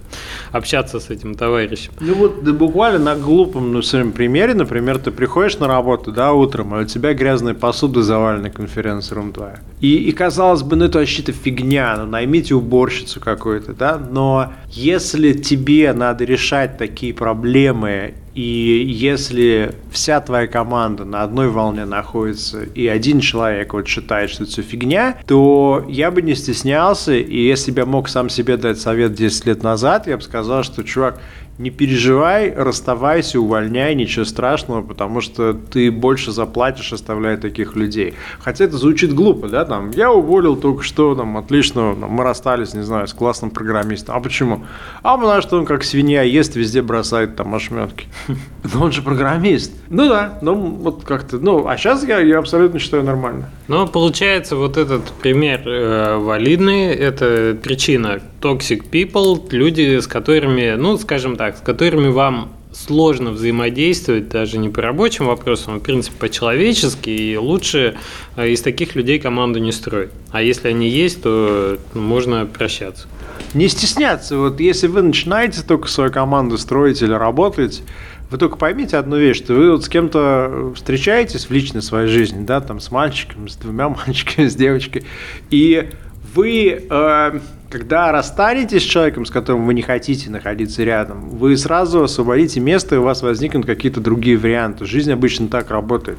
общаться 0.51 1.00
с 1.00 1.12
этим 1.12 1.36
товарищем. 1.36 1.92
Ну 2.00 2.16
вот 2.16 2.44
да, 2.44 2.54
буквально 2.54 2.98
на 2.98 3.16
глупом 3.16 3.72
ну, 3.72 3.84
своем 3.84 4.12
примере, 4.12 4.56
например, 4.56 4.98
ты 4.98 5.12
приходишь 5.12 5.60
на 5.60 5.68
работу, 5.68 6.12
да, 6.12 6.34
утром, 6.34 6.74
а 6.74 6.80
у 6.80 6.86
тебя 6.86 7.13
грязная 7.13 7.54
посуда 7.54 8.01
завалена 8.01 8.50
конференц-рум 8.50 9.32
твоя. 9.32 9.60
И, 9.80 9.98
и 9.98 10.12
казалось 10.12 10.63
бы, 10.63 10.75
ну 10.75 10.86
это 10.86 10.98
вообще-то 10.98 11.32
фигня, 11.32 11.98
ну 11.98 12.08
наймите 12.08 12.56
уборщицу 12.62 13.20
какую-то, 13.20 13.74
да, 13.74 13.98
но 13.98 14.53
если 14.70 15.34
тебе 15.34 15.91
надо 15.94 16.24
решать 16.24 16.77
такие 16.77 17.13
проблемы 17.13 18.13
И 18.34 18.86
если 18.88 19.75
вся 19.91 20.22
твоя 20.22 20.48
команда 20.48 21.03
на 21.03 21.24
одной 21.24 21.50
волне 21.50 21.84
находится, 21.86 22.63
и 22.63 22.88
один 22.88 23.20
человек 23.20 23.74
вот 23.74 23.88
считает, 23.88 24.30
что 24.30 24.44
это 24.44 24.51
все 24.53 24.62
фигня, 24.62 25.18
то 25.27 25.86
я 25.89 26.12
бы 26.12 26.22
не 26.22 26.36
стеснялся, 26.36 27.13
и 27.13 27.38
если 27.41 27.72
бы 27.72 27.82
я 27.82 27.86
мог 27.86 28.08
сам 28.08 28.30
себе 28.30 28.56
дать 28.56 28.80
совет 28.80 29.13
10 29.13 29.46
лет 29.48 29.63
назад, 29.63 30.08
я 30.08 30.15
бы 30.15 30.24
сказал, 30.24 30.63
что, 30.63 30.84
чувак, 30.84 31.20
не 31.58 31.70
переживай, 31.70 32.53
расставайся, 32.53 33.39
увольняй, 33.39 33.93
ничего 33.96 34.25
страшного, 34.25 34.81
потому 34.81 35.22
что 35.22 35.53
ты 35.53 35.91
больше 35.91 36.31
заплатишь, 36.31 36.93
оставляя 36.93 37.38
таких 37.38 37.75
людей. 37.75 38.15
Хотя 38.39 38.65
это 38.65 38.77
звучит 38.77 39.13
глупо, 39.13 39.48
да, 39.48 39.65
там, 39.65 39.91
я 39.91 40.12
уволил 40.12 40.55
только 40.55 40.84
что, 40.84 41.15
там, 41.15 41.38
отлично, 41.38 41.96
там, 41.96 42.10
мы 42.10 42.24
расстались, 42.24 42.74
не 42.74 42.84
знаю, 42.84 43.08
с 43.08 43.13
классным 43.13 43.51
программистом. 43.51 44.15
А 44.15 44.20
почему? 44.20 44.65
А 45.03 45.17
потому 45.17 45.41
что 45.41 45.58
он 45.58 45.65
как 45.65 45.84
свинья 45.84 46.24
ест, 46.24 46.55
везде 46.55 46.81
бросает 46.81 47.36
там 47.36 47.53
ошметки. 47.53 48.08
Но 48.74 48.84
он 48.84 48.91
же 48.91 49.01
программист. 49.01 49.72
Ну 49.89 50.10
да, 50.10 50.39
ну 50.41 50.55
вот 50.55 51.03
как-то, 51.03 51.38
ну, 51.38 51.67
а 51.67 51.77
сейчас 51.77 52.03
я, 52.08 52.20
я 52.20 52.39
абсолютно 52.39 52.79
считаю 52.79 53.03
нормально. 53.03 53.50
Но 53.67 53.88
получается 53.88 54.55
вот 54.55 54.77
этот 54.77 55.12
пример 55.22 55.62
э, 55.67 56.17
валидный, 56.17 56.88
это 56.88 57.58
причина 57.62 58.22
toxic 58.42 58.90
people, 58.90 59.48
люди, 59.52 60.00
с 60.00 60.08
которыми, 60.08 60.76
ну, 60.76 60.98
скажем 60.98 61.36
так, 61.36 61.58
с 61.58 61.62
которыми 61.62 62.08
вам 62.08 62.54
сложно 62.74 63.32
взаимодействовать 63.32 64.30
даже 64.30 64.58
не 64.58 64.70
по 64.70 64.82
рабочим 64.82 65.26
вопросам, 65.26 65.76
а 65.76 65.78
в 65.80 65.82
принципе 65.82 66.18
по-человечески, 66.18 67.10
и 67.10 67.38
лучше 67.38 67.96
э, 68.38 68.50
из 68.50 68.62
таких 68.62 68.96
людей 68.96 69.20
команду 69.20 69.60
не 69.60 69.72
строить. 69.72 70.10
А 70.32 70.42
если 70.42 70.70
они 70.70 70.88
есть, 70.88 71.22
то 71.22 71.78
можно 71.94 72.46
прощаться. 72.46 73.08
Не 73.54 73.68
стесняться. 73.68 74.38
Вот 74.38 74.60
если 74.60 74.88
вы 74.88 75.02
начинаете 75.02 75.62
только 75.64 75.90
свою 75.90 76.12
команду 76.12 76.58
строить 76.58 77.02
или 77.02 77.12
работать, 77.12 77.84
вы 78.30 78.38
только 78.38 78.56
поймите 78.56 78.96
одну 78.96 79.18
вещь, 79.18 79.38
что 79.38 79.54
вы 79.54 79.72
вот 79.72 79.84
с 79.84 79.90
кем-то 79.90 80.72
встречаетесь 80.76 81.48
в 81.48 81.52
личной 81.52 81.82
своей 81.82 82.08
жизни, 82.08 82.46
да, 82.46 82.62
там 82.62 82.80
с 82.80 82.90
мальчиком, 82.90 83.50
с 83.50 83.58
двумя 83.58 83.90
мальчиками, 84.08 84.48
с 84.48 84.56
девочкой, 84.56 85.04
и 85.50 85.90
вы 86.34 86.86
э, 86.90 87.40
когда 87.72 88.12
расстанетесь 88.12 88.84
с 88.84 88.86
человеком, 88.86 89.25
с 89.25 89.32
которым 89.32 89.66
вы 89.66 89.74
не 89.74 89.82
хотите 89.82 90.30
находиться 90.30 90.84
рядом, 90.84 91.30
вы 91.30 91.56
сразу 91.56 92.04
освободите 92.04 92.60
место, 92.60 92.96
и 92.96 92.98
у 92.98 93.04
вас 93.04 93.22
возникнут 93.22 93.66
какие-то 93.66 94.01
другие 94.01 94.38
варианты. 94.38 94.86
Жизнь 94.86 95.12
обычно 95.12 95.48
так 95.48 95.72
работает. 95.72 96.18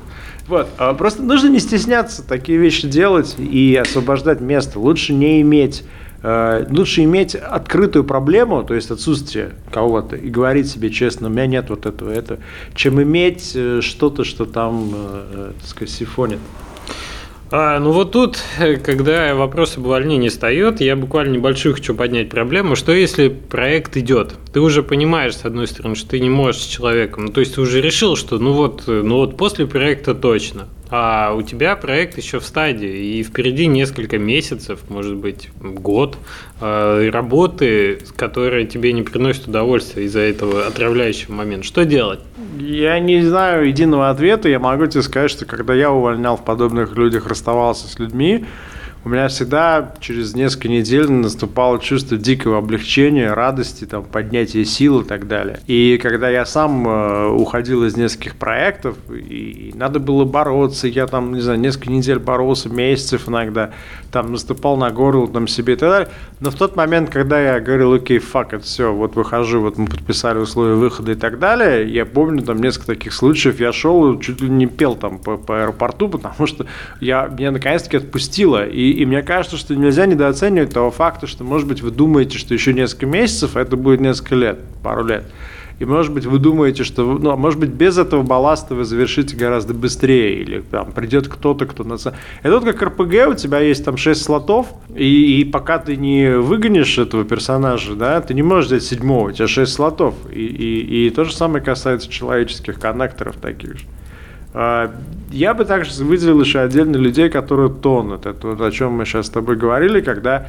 Вот. 0.49 0.69
А 0.79 0.95
просто 0.95 1.23
нужно 1.23 1.49
не 1.49 1.61
стесняться 1.61 2.27
такие 2.27 2.59
вещи 2.59 2.89
делать 2.89 3.37
и 3.39 3.77
освобождать 3.77 4.41
место. 4.41 4.81
Лучше 4.81 5.13
не 5.13 5.43
иметь 5.43 5.85
э, 6.23 6.67
Лучше 6.71 7.05
иметь 7.05 7.35
открытую 7.35 8.05
проблему, 8.05 8.65
то 8.65 8.75
есть 8.75 8.91
отсутствие 8.91 9.51
кого-то, 9.71 10.17
и 10.17 10.31
говорить 10.31 10.69
себе 10.69 10.91
честно, 10.91 11.29
у 11.29 11.31
меня 11.31 11.47
нет 11.47 11.69
вот 11.69 11.85
этого, 11.85 12.11
этого, 12.11 12.41
чем 12.75 13.03
иметь 13.03 13.53
э, 13.55 13.81
что-то, 13.83 14.25
что 14.25 14.47
там, 14.47 14.91
э, 14.95 15.53
так 15.61 15.69
сказать, 15.69 15.91
сифонит. 15.91 16.39
А, 17.55 17.79
ну 17.81 17.93
вот 17.93 18.13
тут, 18.13 18.39
э, 18.59 18.77
когда 18.77 19.35
вопрос 19.35 19.77
об 19.77 19.85
увольнении 19.85 20.31
встает, 20.31 20.81
я 20.81 20.97
буквально 20.97 21.35
небольшую 21.35 21.75
хочу 21.75 21.95
поднять 21.95 22.31
проблему, 22.31 22.77
что 22.77 22.93
если 22.93 23.29
проект 23.29 23.95
идет, 23.99 24.37
ты 24.55 24.61
уже 24.61 24.83
понимаешь, 24.83 25.37
с 25.37 25.45
одной 25.45 25.67
стороны, 25.67 25.95
что 25.95 26.09
ты 26.09 26.21
не 26.21 26.31
можешь 26.31 26.63
с 26.63 26.67
человеком, 26.67 27.27
ну 27.27 27.31
то 27.31 27.41
есть 27.41 27.57
ты 27.57 27.61
уже 27.61 27.83
решил, 27.83 28.17
что 28.17 28.39
ну 28.39 28.55
вот, 28.55 28.85
э, 28.87 29.03
ну 29.05 29.17
вот 29.17 29.37
после 29.37 29.67
проекта 29.67 30.15
точно, 30.15 30.67
а 30.95 31.33
у 31.33 31.41
тебя 31.41 31.75
проект 31.75 32.19
еще 32.19 32.39
в 32.39 32.45
стадии, 32.45 33.17
и 33.17 33.23
впереди 33.23 33.67
несколько 33.67 34.19
месяцев, 34.19 34.81
может 34.91 35.17
быть, 35.17 35.49
год 35.59 36.19
э, 36.61 37.09
работы, 37.11 38.01
которые 38.15 38.67
тебе 38.67 38.93
не 38.93 39.01
приносят 39.01 39.49
удовольствия 39.49 40.05
из-за 40.05 40.21
этого 40.21 40.67
отравляющего 40.67 41.33
момента. 41.33 41.67
Что 41.67 41.87
делать? 41.87 42.21
Я 42.59 43.01
не 43.01 43.23
знаю 43.23 43.67
единого 43.69 44.11
ответа. 44.11 44.51
Я 44.51 44.59
могу 44.59 44.85
тебе 44.85 45.03
сказать, 45.03 45.31
что 45.31 45.47
когда 45.47 45.73
я 45.73 45.91
увольнял 45.91 46.37
в 46.37 46.45
подобных 46.45 46.95
людях, 46.95 47.27
расставался 47.27 47.89
с 47.89 47.99
людьми, 47.99 48.45
у 49.05 49.09
меня 49.09 49.27
всегда 49.29 49.95
через 50.01 50.35
несколько 50.35 50.69
недель 50.69 51.11
наступало 51.11 51.81
чувство 51.81 52.17
дикого 52.17 52.59
облегчения, 52.59 53.33
радости, 53.33 53.85
там, 53.85 54.05
поднятия 54.05 54.65
сил 54.65 55.01
и 55.01 55.05
так 55.05 55.27
далее. 55.27 55.59
И 55.67 55.99
когда 56.01 56.31
я 56.31 56.47
сам 56.47 56.87
э, 56.87 57.29
уходил 57.31 57.85
из 57.85 57.97
нескольких 57.97 58.37
проектов, 58.37 58.97
и 59.11 59.73
надо 59.75 59.99
было 59.99 60.25
бороться, 60.25 60.87
я 60.87 61.09
там, 61.09 61.35
не 61.35 61.41
знаю, 61.41 61.59
несколько 61.59 61.91
недель 61.91 62.21
боролся, 62.21 62.69
месяцев 62.69 63.29
иногда, 63.29 63.73
там 64.13 64.31
наступал 64.31 64.77
на 64.77 64.91
горло 64.91 65.27
там 65.27 65.49
себе 65.49 65.73
и 65.73 65.77
так 65.77 65.91
далее. 65.91 66.09
Но 66.39 66.51
в 66.51 66.55
тот 66.55 66.77
момент, 66.77 67.11
когда 67.11 67.41
я 67.41 67.61
говорил, 67.61 67.95
окей, 67.95 68.21
фак, 68.21 68.53
это 68.53 68.65
все, 68.65 68.93
вот 68.93 69.17
выхожу, 69.17 69.63
вот 69.63 69.79
мы 69.79 69.87
подписали 69.87 70.39
условия 70.39 70.75
выхода 70.75 71.13
и 71.13 71.17
так 71.17 71.41
далее, 71.41 71.93
я 71.93 72.07
помню 72.07 72.43
там 72.43 72.59
несколько 72.63 72.87
таких 72.87 73.13
случаев, 73.13 73.59
я 73.59 73.73
шел, 73.73 74.21
чуть 74.21 74.41
ли 74.41 74.49
не 74.49 74.67
пел 74.67 74.95
там 74.95 75.19
по, 75.19 75.37
по 75.39 75.63
аэропорту, 75.63 76.09
потому 76.11 76.47
что 76.47 76.67
я, 77.01 77.27
меня 77.27 77.51
наконец-таки 77.51 77.97
отпустило. 77.97 78.65
И, 78.65 78.92
и 78.93 79.05
мне 79.05 79.23
кажется, 79.23 79.57
что 79.57 79.75
нельзя 79.75 80.07
недооценивать 80.07 80.73
того 80.73 80.91
факта, 80.91 81.27
что, 81.27 81.45
может 81.45 81.69
быть, 81.69 81.83
вы 81.83 81.91
думаете, 81.91 82.39
что 82.39 82.55
еще 82.55 82.73
несколько 82.73 83.07
месяцев, 83.07 83.57
а 83.57 83.61
это 83.61 83.77
будет 83.77 84.01
несколько 84.01 84.35
лет, 84.35 84.61
пару 84.83 85.05
лет. 85.05 85.25
И, 85.79 85.85
может 85.85 86.13
быть, 86.13 86.27
вы 86.27 86.39
думаете, 86.39 86.85
что, 86.85 87.03
ну, 87.03 87.31
а 87.31 87.37
может 87.37 87.59
быть, 87.59 87.71
без 87.71 87.99
этого 87.99 88.23
балласта 88.23 88.77
вы 88.77 88.85
завершите 88.85 89.37
гораздо 89.37 89.75
быстрее, 89.75 90.41
или 90.41 90.61
там 90.61 90.93
придет 90.93 91.27
кто-то, 91.27 91.67
кто 91.67 91.83
на... 91.83 91.95
Это 91.95 92.61
вот 92.61 92.65
как 92.65 92.81
РПГ, 92.83 93.31
у 93.31 93.35
тебя 93.35 93.59
есть 93.59 93.85
там 93.85 93.97
6 93.97 94.23
слотов, 94.23 94.69
и, 94.95 95.41
и 95.41 95.45
пока 95.45 95.79
ты 95.79 95.97
не 95.97 96.37
выгонишь 96.37 96.99
этого 96.99 97.25
персонажа, 97.25 97.97
да, 97.97 98.21
ты 98.21 98.33
не 98.33 98.43
можешь 98.43 98.67
взять 98.67 98.85
седьмого, 98.85 99.31
у 99.31 99.33
тебя 99.33 99.49
6 99.49 99.73
слотов. 99.73 100.15
И, 100.33 100.45
и, 100.45 101.07
и 101.07 101.11
то 101.11 101.25
же 101.25 101.35
самое 101.35 101.65
касается 101.65 102.09
человеческих 102.09 102.79
коннекторов 102.79 103.37
таких 103.37 103.79
же. 103.79 103.87
А, 104.55 104.93
я 105.31 105.55
бы 105.55 105.65
также 105.65 106.05
выделил 106.05 106.41
еще 106.41 106.61
отдельно 106.61 106.97
людей, 106.97 107.31
которые 107.31 107.71
тонут. 107.71 108.27
Это 108.27 108.49
вот 108.49 108.61
о 108.61 108.71
чем 108.71 108.93
мы 108.93 109.05
сейчас 109.05 109.27
с 109.27 109.31
тобой 109.31 109.57
говорили, 109.57 110.01
когда 110.01 110.49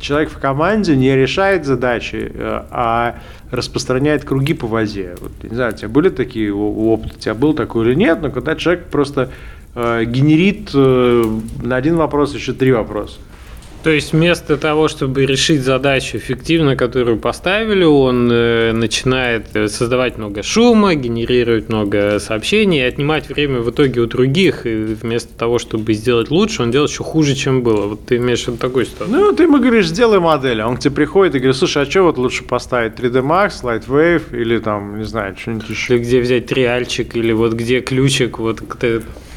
человек 0.00 0.30
в 0.30 0.38
команде 0.38 0.96
не 0.96 1.14
решает 1.14 1.64
задачи, 1.64 2.30
э, 2.34 2.62
а 2.70 3.16
распространяет 3.50 4.24
круги 4.24 4.54
по 4.54 4.66
воде. 4.66 5.14
Вот, 5.20 5.32
не 5.42 5.54
знаю, 5.54 5.72
у 5.72 5.76
тебя 5.76 5.88
были 5.88 6.08
такие 6.08 6.52
опыты, 6.54 7.16
у 7.16 7.18
тебя 7.18 7.34
был 7.34 7.54
такой 7.54 7.86
или 7.86 7.94
нет, 7.94 8.20
но 8.22 8.30
когда 8.30 8.56
человек 8.56 8.86
просто 8.86 9.30
э, 9.74 10.04
генерит 10.04 10.70
э, 10.74 11.24
на 11.62 11.76
один 11.76 11.96
вопрос 11.96 12.34
еще 12.34 12.52
три 12.52 12.72
вопроса. 12.72 13.18
То 13.84 13.90
есть 13.90 14.14
вместо 14.14 14.56
того, 14.56 14.88
чтобы 14.88 15.26
решить 15.26 15.60
задачу 15.60 16.16
эффективно, 16.16 16.74
которую 16.74 17.18
поставили, 17.18 17.84
он 17.84 18.30
э, 18.32 18.72
начинает 18.72 19.54
э, 19.54 19.68
создавать 19.68 20.16
много 20.16 20.42
шума, 20.42 20.94
генерировать 20.94 21.68
много 21.68 22.18
сообщений, 22.18 22.78
и 22.78 22.82
отнимать 22.82 23.28
время 23.28 23.60
в 23.60 23.70
итоге 23.70 24.00
у 24.00 24.06
других. 24.06 24.64
И 24.64 24.74
вместо 24.74 25.36
того, 25.36 25.58
чтобы 25.58 25.92
сделать 25.92 26.30
лучше, 26.30 26.62
он 26.62 26.70
делает 26.70 26.92
еще 26.92 27.04
хуже, 27.04 27.34
чем 27.34 27.60
было. 27.60 27.88
Вот 27.88 28.06
ты 28.06 28.16
имеешь 28.16 28.44
в 28.44 28.48
виду 28.48 28.56
такую 28.56 28.86
ситуацию. 28.86 29.18
Ну, 29.18 29.32
ты 29.34 29.42
ему 29.42 29.58
говоришь, 29.58 29.88
сделай 29.88 30.18
модель. 30.18 30.62
А 30.62 30.66
он 30.66 30.78
к 30.78 30.80
тебе 30.80 30.94
приходит 30.94 31.34
и 31.34 31.38
говорит, 31.38 31.56
слушай, 31.56 31.82
а 31.82 31.84
что 31.84 32.04
вот 32.04 32.16
лучше 32.16 32.44
поставить? 32.44 32.94
3D 32.94 33.20
Max, 33.22 33.62
Lightwave 33.62 34.34
или 34.34 34.60
там, 34.60 34.96
не 34.96 35.04
знаю, 35.04 35.36
что-нибудь 35.38 35.68
еще? 35.68 35.98
Где 35.98 36.20
взять 36.20 36.46
триальчик 36.46 37.14
или 37.16 37.32
вот 37.32 37.52
где 37.52 37.82
ключик, 37.82 38.38
вот 38.38 38.62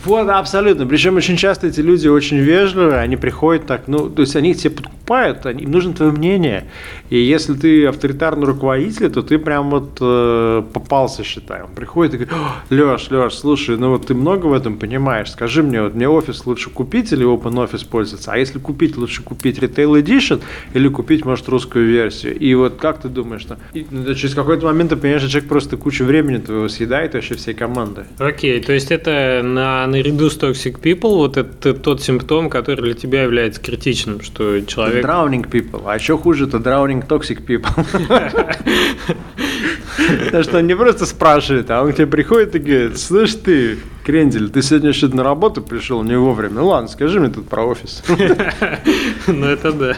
вот, 0.08 0.30
абсолютно. 0.30 0.88
Причем 0.88 1.18
очень 1.18 1.36
часто 1.36 1.68
эти 1.68 1.82
люди 1.82 2.08
очень 2.08 2.38
вежливые, 2.38 3.00
они 3.00 3.18
приходят 3.18 3.66
так, 3.68 3.88
ну, 3.88 4.10
то 4.10 4.22
есть 4.22 4.37
они 4.38 4.54
к 4.54 4.58
тебе 4.58 4.76
покупают, 4.76 5.46
им 5.46 5.72
нужно 5.72 5.94
твое 5.94 6.12
мнение. 6.12 6.66
И 7.10 7.18
если 7.18 7.54
ты 7.54 7.86
авторитарный 7.86 8.46
руководитель, 8.46 9.10
то 9.10 9.22
ты 9.22 9.38
прям 9.38 9.70
вот 9.70 9.98
э, 10.02 10.64
попался, 10.74 11.24
считай. 11.24 11.64
Он 11.64 11.74
приходит 11.74 12.14
и 12.14 12.18
говорит, 12.18 12.36
Леш, 12.70 13.10
Леш, 13.10 13.34
слушай, 13.34 13.78
ну 13.78 13.92
вот 13.92 14.08
ты 14.08 14.14
много 14.14 14.48
в 14.48 14.54
этом 14.54 14.78
понимаешь, 14.78 15.32
скажи 15.32 15.64
мне, 15.64 15.82
вот 15.82 15.96
мне 15.96 16.10
офис 16.10 16.46
лучше 16.46 16.70
купить 16.70 17.12
или 17.14 17.26
open 17.26 17.54
office 17.54 17.88
пользоваться? 17.88 18.32
А 18.34 18.38
если 18.38 18.60
купить, 18.60 18.98
лучше 18.98 19.24
купить 19.24 19.60
retail 19.60 20.02
edition 20.02 20.42
или 20.74 20.88
купить, 20.90 21.26
может, 21.26 21.48
русскую 21.48 21.88
версию? 21.88 22.38
И 22.38 22.54
вот 22.56 22.76
как 22.76 23.02
ты 23.02 23.08
думаешь, 23.08 23.42
что 23.42 23.58
и, 23.74 23.86
ну, 23.90 24.14
через 24.14 24.36
какой-то 24.36 24.66
момент 24.66 24.90
ты 24.90 24.98
понимаешь, 24.98 25.22
что 25.22 25.32
человек 25.32 25.50
просто 25.50 25.78
кучу 25.78 26.04
времени 26.04 26.38
твоего 26.38 26.68
съедает 26.68 27.14
вообще 27.14 27.36
всей 27.36 27.54
команды. 27.54 28.06
Окей, 28.18 28.60
okay, 28.60 28.66
то 28.66 28.74
есть 28.74 28.92
это 28.92 29.42
на, 29.44 29.88
наряду 29.88 30.30
с 30.30 30.38
toxic 30.38 30.82
people, 30.82 31.16
вот 31.16 31.38
это 31.38 31.74
тот 31.74 32.02
симптом, 32.02 32.50
который 32.50 32.82
для 32.82 32.94
тебя 32.94 33.24
является 33.24 33.62
критичным, 33.62 34.22
что 34.28 34.62
человек... 34.62 35.06
Drowning 35.06 35.50
people, 35.50 35.84
а 35.86 35.96
еще 35.96 36.18
хуже 36.18 36.46
это 36.46 36.58
drowning 36.58 37.08
toxic 37.08 37.46
people. 37.46 37.74
Потому 40.26 40.44
что 40.44 40.58
он 40.60 40.68
не 40.68 40.76
просто 40.76 41.06
спрашивает, 41.06 41.72
а 41.72 41.82
он 41.82 41.92
к 41.92 41.96
тебе 41.96 42.08
приходит 42.08 42.56
и 42.56 42.60
говорит, 42.60 43.00
слышь 43.00 43.36
ты, 43.36 43.80
Крендель, 44.08 44.50
ты 44.50 44.62
сегодня 44.62 44.94
что-то 44.94 45.18
на 45.18 45.24
работу 45.24 45.62
пришел 45.62 46.02
не 46.02 46.18
вовремя. 46.18 46.62
Ну 46.62 46.68
ладно, 46.68 46.88
скажи 46.88 47.20
мне 47.20 47.28
тут 47.28 47.50
про 47.50 47.66
офис. 47.66 48.02
Ну 49.28 49.46
это 49.46 49.74
да. 49.74 49.98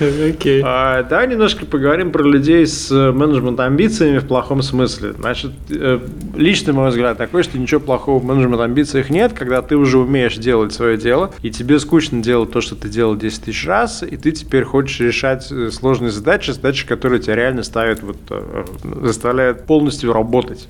Окей. 0.00 0.60
А, 0.64 1.04
давай 1.04 1.28
немножко 1.28 1.64
поговорим 1.64 2.10
про 2.10 2.24
людей 2.24 2.66
с 2.66 2.90
менеджмент-амбициями 2.90 4.18
в 4.18 4.26
плохом 4.26 4.62
смысле. 4.62 5.12
Значит, 5.12 5.52
э, 5.70 6.00
личный 6.34 6.72
мой 6.72 6.90
взгляд 6.90 7.16
такой, 7.16 7.44
что 7.44 7.56
ничего 7.56 7.78
плохого 7.80 8.18
в 8.18 8.24
менеджмент-амбициях 8.24 9.10
нет, 9.10 9.32
когда 9.32 9.62
ты 9.62 9.76
уже 9.76 9.98
умеешь 9.98 10.34
делать 10.34 10.72
свое 10.72 10.96
дело, 10.96 11.30
и 11.42 11.50
тебе 11.52 11.78
скучно 11.78 12.20
делать 12.20 12.50
то, 12.50 12.60
что 12.60 12.74
ты 12.74 12.88
делал 12.88 13.14
10 13.14 13.44
тысяч 13.44 13.64
раз, 13.64 14.02
и 14.02 14.16
ты 14.16 14.32
теперь 14.32 14.64
хочешь 14.64 14.98
решать 14.98 15.52
э, 15.52 15.70
сложные 15.70 16.10
задачи, 16.10 16.50
задачи, 16.50 16.84
которые 16.84 17.22
тебя 17.22 17.36
реально 17.36 17.62
ставят, 17.62 18.02
вот, 18.02 18.16
э, 18.30 18.64
заставляют 19.02 19.66
полностью 19.66 20.12
работать. 20.12 20.66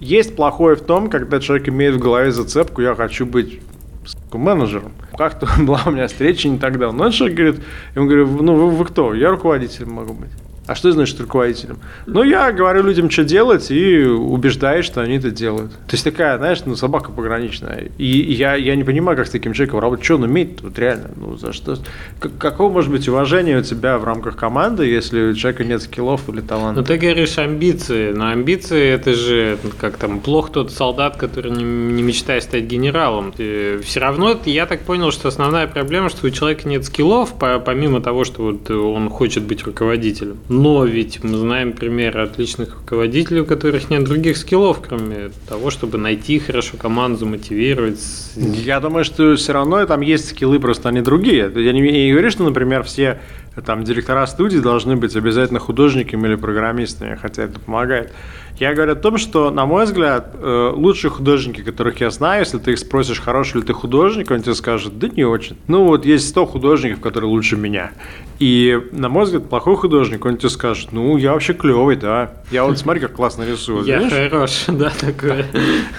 Есть 0.00 0.36
плохое 0.36 0.76
в 0.76 0.80
том, 0.82 1.10
когда 1.10 1.40
человек 1.40 1.68
имеет 1.68 1.96
в 1.96 1.98
голове 1.98 2.30
зацепку 2.30 2.82
«я 2.82 2.94
хочу 2.94 3.26
быть 3.26 3.60
менеджером. 4.32 4.92
Как-то 5.16 5.48
была 5.62 5.82
у 5.86 5.90
меня 5.90 6.06
встреча 6.06 6.48
не 6.48 6.58
так 6.58 6.78
давно. 6.78 7.04
Но 7.04 7.10
человек 7.10 7.36
говорит, 7.36 7.60
ему 7.94 8.06
говорю, 8.06 8.26
ну 8.42 8.54
вы, 8.54 8.70
вы 8.70 8.84
кто? 8.84 9.14
Я 9.14 9.30
руководитель 9.30 9.86
могу 9.86 10.14
быть. 10.14 10.30
А 10.68 10.74
что 10.74 10.92
значит 10.92 11.18
руководителем? 11.18 11.78
Ну, 12.04 12.22
я 12.22 12.52
говорю 12.52 12.82
людям, 12.82 13.08
что 13.08 13.24
делать, 13.24 13.70
и 13.70 14.02
убеждаюсь, 14.04 14.84
что 14.84 15.00
они 15.00 15.16
это 15.16 15.30
делают. 15.30 15.72
То 15.72 15.92
есть 15.92 16.04
такая, 16.04 16.36
знаешь, 16.36 16.58
ну, 16.66 16.76
собака 16.76 17.10
пограничная. 17.10 17.90
И 17.96 18.04
я, 18.06 18.54
я 18.54 18.76
не 18.76 18.84
понимаю, 18.84 19.16
как 19.16 19.28
с 19.28 19.30
таким 19.30 19.54
человеком 19.54 19.80
работать. 19.80 20.04
Что 20.04 20.16
он 20.16 20.24
умеет 20.24 20.60
вот 20.60 20.78
реально? 20.78 21.08
Ну, 21.16 21.38
за 21.38 21.54
что? 21.54 21.78
Как, 22.20 22.36
какого 22.36 22.70
может 22.70 22.90
быть 22.90 23.08
уважение 23.08 23.58
у 23.58 23.62
тебя 23.62 23.96
в 23.96 24.04
рамках 24.04 24.36
команды, 24.36 24.84
если 24.84 25.30
у 25.30 25.34
человека 25.34 25.64
нет 25.64 25.80
скиллов 25.80 26.28
или 26.28 26.42
таланта? 26.42 26.82
Ну, 26.82 26.86
ты 26.86 26.98
говоришь 26.98 27.38
амбиции. 27.38 28.12
Но 28.12 28.28
амбиции 28.28 28.90
это 28.90 29.14
же, 29.14 29.56
как 29.80 29.96
там, 29.96 30.20
плохо 30.20 30.52
тот 30.52 30.70
солдат, 30.70 31.16
который 31.16 31.50
не, 31.50 31.64
не 31.64 32.02
мечтает 32.02 32.42
стать 32.42 32.64
генералом. 32.64 33.32
Ты, 33.32 33.78
все 33.78 34.00
равно, 34.00 34.38
я 34.44 34.66
так 34.66 34.82
понял, 34.82 35.12
что 35.12 35.28
основная 35.28 35.66
проблема, 35.66 36.10
что 36.10 36.26
у 36.26 36.30
человека 36.30 36.68
нет 36.68 36.84
скиллов, 36.84 37.32
помимо 37.38 38.02
того, 38.02 38.24
что 38.24 38.42
вот 38.42 38.70
он 38.70 39.08
хочет 39.08 39.44
быть 39.44 39.64
руководителем. 39.64 40.36
Но 40.58 40.84
ведь 40.84 41.22
мы 41.22 41.36
знаем 41.38 41.72
примеры 41.72 42.20
отличных 42.22 42.74
руководителей, 42.80 43.42
у 43.42 43.46
которых 43.46 43.90
нет 43.90 44.02
других 44.02 44.36
скиллов, 44.36 44.80
кроме 44.80 45.30
того, 45.48 45.70
чтобы 45.70 45.98
найти 45.98 46.40
хорошо 46.40 46.76
команду, 46.76 47.20
замотивировать. 47.20 48.00
Я 48.34 48.80
думаю, 48.80 49.04
что 49.04 49.36
все 49.36 49.52
равно 49.52 49.86
там 49.86 50.00
есть 50.00 50.30
скиллы, 50.30 50.58
просто 50.58 50.88
они 50.88 51.00
другие. 51.00 51.52
Я 51.54 51.72
не, 51.72 51.84
я 51.84 52.06
не 52.06 52.10
говорю, 52.10 52.30
что, 52.30 52.42
например, 52.42 52.82
все 52.82 53.20
там 53.64 53.84
директора 53.84 54.26
студии 54.26 54.58
должны 54.58 54.96
быть 54.96 55.14
обязательно 55.14 55.60
художниками 55.60 56.26
или 56.26 56.34
программистами, 56.34 57.14
хотя 57.14 57.44
это 57.44 57.60
помогает. 57.60 58.12
Я 58.58 58.74
говорю 58.74 58.92
о 58.92 58.96
том, 58.96 59.18
что, 59.18 59.50
на 59.50 59.66
мой 59.66 59.84
взгляд, 59.84 60.34
э, 60.34 60.72
лучшие 60.74 61.10
художники, 61.10 61.62
которых 61.62 62.00
я 62.00 62.10
знаю, 62.10 62.40
если 62.40 62.58
ты 62.58 62.72
их 62.72 62.78
спросишь, 62.78 63.20
хороший 63.20 63.58
ли 63.58 63.62
ты 63.62 63.72
художник, 63.72 64.30
он 64.30 64.42
тебе 64.42 64.54
скажет, 64.54 64.98
да 64.98 65.08
не 65.08 65.24
очень. 65.24 65.56
Ну 65.68 65.84
вот 65.84 66.04
есть 66.04 66.28
100 66.28 66.46
художников, 66.46 67.00
которые 67.00 67.30
лучше 67.30 67.56
меня. 67.56 67.92
И, 68.40 68.80
на 68.92 69.08
мой 69.08 69.24
взгляд, 69.24 69.48
плохой 69.48 69.76
художник, 69.76 70.24
он 70.24 70.36
тебе 70.36 70.48
скажет, 70.48 70.92
ну, 70.92 71.16
я 71.16 71.32
вообще 71.32 71.54
клевый, 71.54 71.96
да. 71.96 72.32
Я 72.50 72.64
вот 72.64 72.78
смотри, 72.78 73.00
как 73.00 73.12
классно 73.14 73.44
рисую. 73.44 73.84
Я 73.84 74.08
хорош, 74.08 74.64
да, 74.68 74.90
такое. 74.90 75.46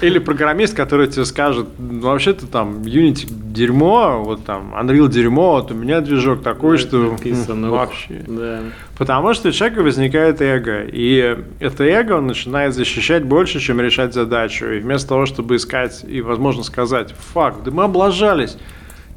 Или 0.01 0.19
программист, 0.19 0.75
который 0.75 1.07
тебе 1.07 1.25
скажет, 1.25 1.67
ну, 1.77 1.99
вообще-то 2.01 2.47
там 2.47 2.81
Unity 2.81 3.25
дерьмо, 3.29 4.21
вот 4.23 4.45
там 4.45 4.73
Unreal 4.73 5.09
дерьмо, 5.09 5.53
вот 5.53 5.71
у 5.71 5.73
меня 5.73 6.01
движок 6.01 6.41
такой, 6.41 6.77
что 6.77 6.97
написано, 6.97 7.71
вообще. 7.71 8.23
Да. 8.27 8.61
Потому 8.99 9.33
что 9.33 9.47
у 9.47 9.51
человека 9.53 9.81
возникает 9.81 10.41
эго, 10.41 10.81
и 10.83 11.37
это 11.61 11.85
эго 11.85 12.19
начинает 12.19 12.73
защищать 12.73 13.23
больше, 13.23 13.61
чем 13.61 13.79
решать 13.79 14.13
задачу. 14.13 14.65
И 14.65 14.79
вместо 14.79 15.07
того, 15.07 15.25
чтобы 15.25 15.55
искать 15.55 16.03
и, 16.03 16.19
возможно, 16.19 16.63
сказать, 16.63 17.13
факт, 17.33 17.63
да 17.63 17.71
мы 17.71 17.85
облажались, 17.85 18.57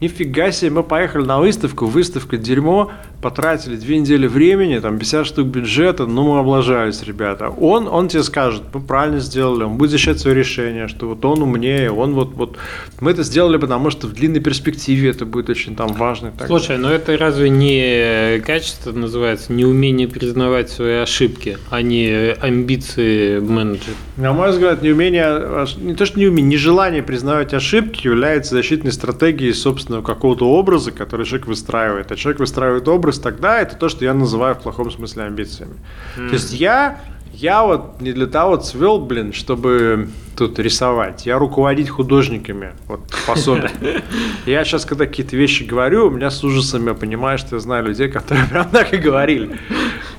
нифига 0.03 0.51
себе, 0.51 0.71
мы 0.73 0.83
поехали 0.83 1.25
на 1.25 1.39
выставку, 1.39 1.87
выставка 1.87 2.37
дерьмо, 2.37 2.91
потратили 3.23 3.77
две 3.77 3.99
недели 3.99 4.27
времени, 4.27 4.81
там 4.81 4.99
50 4.99 5.27
штук 5.27 5.47
бюджета, 5.47 6.07
ну 6.07 6.35
мы 6.35 6.41
облажались, 6.41 7.03
ребята. 7.05 7.49
Он, 7.49 7.87
он 7.87 8.09
тебе 8.09 8.25
скажет, 8.25 8.63
мы 8.75 8.81
правильно 8.81 9.21
сделали, 9.21 9.63
он 9.63 9.79
будет 9.79 9.91
защищать 9.91 10.19
свое 10.19 10.37
решение, 10.37 10.89
что 10.89 11.09
вот 11.09 11.25
он 11.25 11.43
умнее, 11.43 11.93
он 11.93 12.15
вот, 12.15 12.33
вот, 12.35 12.57
мы 13.01 13.13
это 13.13 13.23
сделали, 13.23 13.59
потому 13.59 13.91
что 13.91 14.09
в 14.09 14.13
длинной 14.13 14.41
перспективе 14.41 15.11
это 15.11 15.25
будет 15.25 15.49
очень 15.49 15.77
там 15.77 15.93
важно. 15.93 16.33
Так 16.37 16.49
Слушай, 16.49 16.79
но 16.79 16.91
это 16.91 17.17
разве 17.17 17.49
не 17.49 18.41
качество 18.41 18.91
называется, 18.91 19.53
не 19.53 19.65
умение 19.65 20.09
признавать 20.09 20.71
свои 20.71 20.97
ошибки, 20.97 21.59
а 21.71 21.81
не 21.81 22.33
амбиции 22.41 23.39
менеджера? 23.39 23.95
На 24.17 24.33
мой 24.33 24.51
взгляд, 24.51 24.83
неумение, 24.83 25.67
не 25.79 25.95
то 25.95 26.07
что 26.07 26.19
неумение, 26.19 26.51
нежелание 26.51 27.05
признавать 27.05 27.55
ошибки 27.55 28.05
является 28.07 28.57
защитной 28.57 28.91
стратегией 28.91 29.53
собственного 29.93 30.03
какого-то 30.03 30.49
образа, 30.49 30.91
который 30.91 31.27
человек 31.27 31.47
выстраивает. 31.47 32.11
А 32.13 32.17
человек 32.17 32.41
выстраивает 32.41 32.89
образ 32.89 33.19
тогда, 33.19 33.61
это 33.61 33.77
то, 33.77 33.89
что 33.89 34.05
я 34.05 34.15
называю 34.15 34.55
в 34.55 34.63
плохом 34.63 34.91
смысле 34.91 35.25
амбициями. 35.25 35.75
Mm. 36.17 36.29
То 36.29 36.35
есть 36.35 36.53
я, 36.53 37.01
я 37.43 37.65
вот 37.65 38.01
не 38.01 38.13
для 38.13 38.27
того 38.27 38.57
цвел, 38.57 39.01
блин, 39.01 39.33
чтобы 39.33 40.09
тут 40.37 40.61
рисовать. 40.61 41.27
Я 41.27 41.39
руководить 41.39 41.89
художниками 41.89 42.73
вот 42.87 43.01
способен. 43.11 43.71
Я 44.47 44.65
сейчас, 44.65 44.85
когда 44.85 45.07
какие-то 45.07 45.37
вещи 45.37 45.65
говорю, 45.65 46.07
у 46.07 46.11
меня 46.11 46.31
с 46.31 46.43
ужасом 46.43 46.87
я 46.87 46.95
понимаю, 46.95 47.39
что 47.39 47.57
я 47.57 47.61
знаю 47.61 47.85
людей, 47.85 48.09
которые 48.09 48.47
прям 48.51 48.71
так 48.71 48.95
и 48.95 48.97
говорили. 48.97 49.59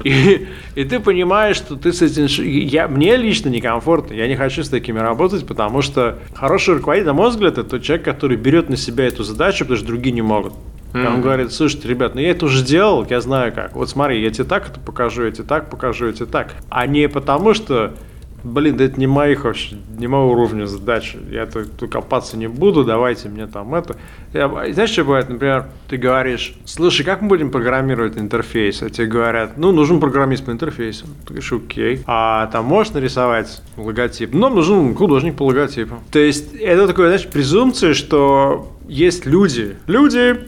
И, 0.04 0.48
и 0.76 0.84
ты 0.84 1.00
понимаешь, 1.00 1.56
что 1.56 1.76
ты 1.76 1.94
с 1.94 2.02
этим... 2.02 2.26
Я, 2.44 2.88
мне 2.88 3.16
лично 3.16 3.50
некомфортно, 3.50 4.14
я 4.14 4.28
не 4.28 4.36
хочу 4.36 4.64
с 4.64 4.70
такими 4.70 5.00
работать, 5.00 5.48
потому 5.48 5.82
что 5.82 6.20
хороший 6.34 6.76
руководитель, 6.76 7.08
на 7.08 7.14
мой 7.14 7.30
взгляд, 7.30 7.54
это 7.54 7.64
тот 7.64 7.84
человек, 7.84 8.06
который 8.06 8.38
берет 8.38 8.70
на 8.70 8.78
себя 8.78 9.06
эту 9.06 9.24
задачу, 9.24 9.60
потому 9.60 9.78
что 9.78 9.88
другие 9.88 10.14
не 10.14 10.22
могут. 10.22 10.54
Mm-hmm. 10.94 11.08
Он 11.08 11.22
говорит, 11.22 11.52
слушайте, 11.52 11.88
ребят, 11.88 12.14
ну 12.14 12.22
я 12.22 12.32
это 12.32 12.46
уже 12.46 12.64
делал, 12.64 13.06
я 13.10 13.20
знаю 13.20 13.52
как. 13.52 13.76
Вот 13.76 13.90
смотри, 13.90 14.22
я 14.22 14.30
тебе 14.30 14.44
так 14.44 14.70
это 14.70 14.80
покажу, 14.80 15.26
я 15.26 15.32
тебе 15.32 15.46
так 15.46 15.70
покажу, 15.70 16.08
я 16.08 16.14
тебе 16.14 16.28
так. 16.28 16.54
А 16.70 16.86
не 16.86 17.10
потому, 17.10 17.56
что, 17.56 17.96
блин, 18.44 18.78
да 18.78 18.84
это 18.84 19.00
не 19.00 19.08
моих 19.08 19.44
вообще, 19.44 19.78
не 19.98 20.06
моего 20.06 20.32
уровня 20.32 20.68
задачи. 20.68 21.18
Я 21.32 21.48
тут, 21.48 21.76
тут 21.78 21.92
копаться 21.92 22.38
не 22.38 22.48
буду, 22.48 22.84
давайте 22.84 23.28
мне 23.28 23.48
там 23.48 23.74
это. 23.74 23.96
Я, 24.34 24.50
знаешь, 24.72 24.92
что 24.92 25.04
бывает, 25.04 25.30
например, 25.30 25.66
ты 25.88 25.98
говоришь, 25.98 26.56
слушай, 26.66 27.04
как 27.04 27.22
мы 27.22 27.28
будем 27.28 27.50
программировать 27.50 28.18
интерфейс? 28.18 28.84
А 28.84 28.90
тебе 28.90 29.08
говорят, 29.08 29.58
ну, 29.58 29.72
нужен 29.72 30.00
программист 30.00 30.46
по 30.46 30.52
интерфейсу. 30.52 31.08
Ты 31.26 31.34
говоришь, 31.34 31.52
окей. 31.52 32.04
А 32.06 32.48
там 32.48 32.66
можешь 32.66 32.94
нарисовать 32.94 33.62
логотип? 33.78 34.34
Ну, 34.34 34.40
нам 34.42 34.56
нужен 34.56 34.94
художник 34.94 35.36
по 35.36 35.44
логотипу. 35.44 35.96
То 36.12 36.20
есть, 36.20 36.54
это 36.56 36.88
такое, 36.88 37.08
знаешь, 37.08 37.28
презумпция, 37.28 37.94
что 37.94 38.70
есть 38.88 39.26
люди, 39.26 39.78
люди, 39.88 40.40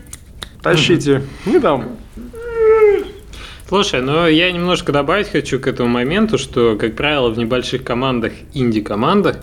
Тащите. 0.65 1.21
Не 1.45 1.59
дам. 1.59 1.95
Слушай, 3.67 4.01
ну 4.01 4.25
я 4.27 4.51
немножко 4.51 4.91
добавить 4.91 5.29
хочу 5.29 5.59
к 5.59 5.67
этому 5.67 5.89
моменту, 5.89 6.39
что, 6.39 6.75
как 6.75 6.95
правило, 6.95 7.29
в 7.29 7.37
небольших 7.37 7.83
командах, 7.83 8.33
инди-командах, 8.55 9.37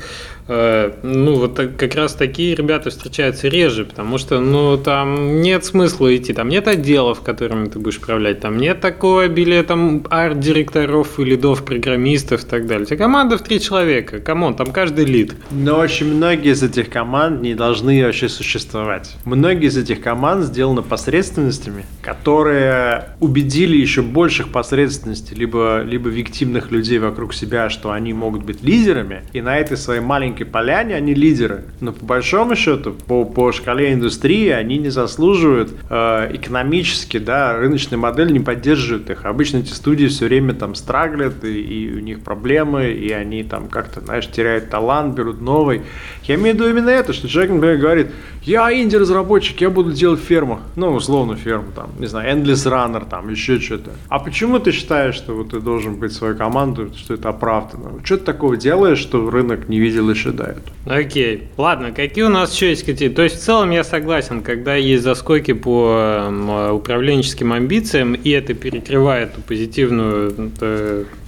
ну, 1.02 1.36
вот 1.36 1.56
как 1.56 1.94
раз 1.94 2.14
такие 2.14 2.54
ребята 2.54 2.90
встречаются 2.90 3.48
реже, 3.48 3.84
потому 3.84 4.18
что, 4.18 4.40
ну, 4.40 4.76
там 4.76 5.40
нет 5.40 5.64
смысла 5.64 6.14
идти, 6.16 6.32
там 6.32 6.48
нет 6.48 6.68
отделов, 6.68 7.20
которыми 7.22 7.68
ты 7.68 7.78
будешь 7.78 7.98
управлять, 7.98 8.40
там 8.40 8.58
нет 8.58 8.80
такого 8.80 9.24
обилия 9.24 9.62
там 9.62 10.04
арт-директоров 10.10 11.18
и 11.18 11.24
лидов 11.24 11.64
программистов 11.64 12.44
и 12.44 12.46
так 12.46 12.66
далее. 12.66 12.84
У 12.84 12.86
тебя 12.86 12.98
команда 12.98 13.38
в 13.38 13.42
три 13.42 13.60
человека, 13.60 14.20
come 14.20 14.39
on, 14.39 14.54
там 14.54 14.72
каждый 14.72 15.04
лид. 15.04 15.34
Но 15.50 15.78
очень 15.78 16.14
многие 16.14 16.52
из 16.52 16.62
этих 16.62 16.90
команд 16.90 17.42
не 17.42 17.54
должны 17.54 18.04
вообще 18.04 18.28
существовать. 18.28 19.16
Многие 19.24 19.66
из 19.66 19.76
этих 19.76 20.00
команд 20.00 20.44
сделаны 20.44 20.82
посредственностями, 20.82 21.84
которые 22.02 23.10
убедили 23.20 23.76
еще 23.76 24.02
больших 24.02 24.50
посредственностей, 24.50 25.36
либо, 25.36 25.82
либо 25.82 26.08
виктимных 26.08 26.70
людей 26.70 26.98
вокруг 26.98 27.34
себя, 27.34 27.70
что 27.70 27.90
они 27.90 28.12
могут 28.12 28.42
быть 28.44 28.62
лидерами, 28.62 29.22
и 29.32 29.40
на 29.40 29.58
этой 29.58 29.76
своей 29.76 30.00
маленькой 30.00 30.41
маленькой 30.42 30.44
поляне 30.44 30.94
они 30.94 31.14
лидеры. 31.14 31.64
Но 31.80 31.92
по 31.92 32.04
большому 32.04 32.54
счету, 32.56 32.92
по, 32.92 33.24
по 33.24 33.52
шкале 33.52 33.92
индустрии, 33.92 34.48
они 34.48 34.78
не 34.78 34.90
заслуживают 34.90 35.70
э, 35.90 36.30
экономически, 36.34 37.18
да, 37.18 37.56
рыночная 37.56 37.98
модель 37.98 38.32
не 38.32 38.40
поддерживает 38.40 39.10
их. 39.10 39.24
Обычно 39.24 39.58
эти 39.58 39.72
студии 39.72 40.06
все 40.06 40.26
время 40.26 40.54
там 40.54 40.74
страглят, 40.74 41.44
и, 41.44 41.60
и 41.60 41.94
у 41.94 42.00
них 42.00 42.20
проблемы, 42.20 42.92
и 42.92 43.10
они 43.12 43.44
там 43.44 43.68
как-то, 43.68 44.00
знаешь, 44.00 44.26
теряют 44.26 44.70
талант, 44.70 45.14
берут 45.14 45.40
новый. 45.40 45.82
Я 46.24 46.34
имею 46.34 46.56
в 46.56 46.58
виду 46.58 46.70
именно 46.70 46.90
это, 46.90 47.12
что 47.12 47.28
человек, 47.28 47.52
например, 47.52 47.78
говорит, 47.78 48.06
я 48.44 48.72
инди-разработчик, 48.72 49.60
я 49.60 49.70
буду 49.70 49.92
делать 49.92 50.20
ферму. 50.20 50.58
Ну, 50.76 50.92
условно 50.94 51.36
ферму, 51.36 51.70
там, 51.74 51.90
не 51.98 52.06
знаю, 52.06 52.36
Endless 52.36 52.66
Runner, 52.66 53.06
там, 53.08 53.30
еще 53.30 53.60
что-то. 53.60 53.90
А 54.08 54.18
почему 54.18 54.58
ты 54.58 54.72
считаешь, 54.72 55.14
что 55.14 55.34
вот 55.34 55.50
ты 55.50 55.60
должен 55.60 55.96
быть 55.96 56.12
свою 56.12 56.36
команду, 56.36 56.90
что 56.96 57.14
это 57.14 57.28
оправдано? 57.28 58.04
Что 58.04 58.16
ты 58.16 58.24
такого 58.24 58.56
делаешь, 58.56 58.98
что 58.98 59.30
рынок 59.30 59.68
не 59.68 59.78
видел 59.78 60.10
еще 60.10 60.21
считают. 60.22 60.62
Окей. 60.86 61.48
Ладно, 61.56 61.92
какие 61.92 62.24
у 62.24 62.28
нас 62.28 62.54
еще 62.54 62.70
есть 62.70 62.84
критерии? 62.84 63.12
То 63.12 63.22
есть, 63.22 63.36
в 63.36 63.40
целом 63.40 63.70
я 63.70 63.82
согласен, 63.82 64.42
когда 64.42 64.76
есть 64.76 65.02
заскоки 65.02 65.52
по 65.52 66.28
управленческим 66.72 67.52
амбициям, 67.52 68.14
и 68.14 68.30
это 68.30 68.54
перекрывает 68.54 69.34
ту 69.34 69.40
позитивную 69.40 70.52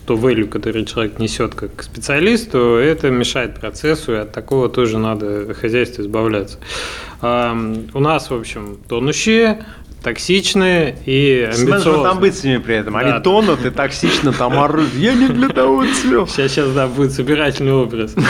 то 0.06 0.14
value, 0.16 0.46
который 0.46 0.84
человек 0.84 1.18
несет 1.18 1.54
как 1.54 1.82
специалист, 1.82 2.50
то 2.50 2.78
это 2.78 3.10
мешает 3.10 3.58
процессу, 3.58 4.12
и 4.12 4.16
от 4.16 4.32
такого 4.32 4.68
тоже 4.68 4.98
надо 4.98 5.54
хозяйство 5.54 6.02
избавляться. 6.02 6.58
У 7.22 8.00
нас, 8.00 8.28
в 8.28 8.34
общем, 8.34 8.76
тонущие, 8.86 9.64
токсичные 10.04 10.96
и 11.06 11.48
амбициозные. 11.50 12.04
С 12.04 12.12
амбициями 12.12 12.58
при 12.58 12.76
этом. 12.76 12.96
Они 12.96 13.10
да. 13.10 13.20
тонут 13.20 13.64
и 13.64 13.70
токсично 13.70 14.32
там 14.32 14.58
орут. 14.58 14.94
Я 14.94 15.14
не 15.14 15.28
для 15.28 15.48
того 15.48 15.84
слез. 15.86 16.30
Сейчас, 16.30 16.52
сейчас, 16.52 16.70
да, 16.72 16.86
будет 16.86 17.12
собирательный 17.12 17.72
образ. 17.72 18.14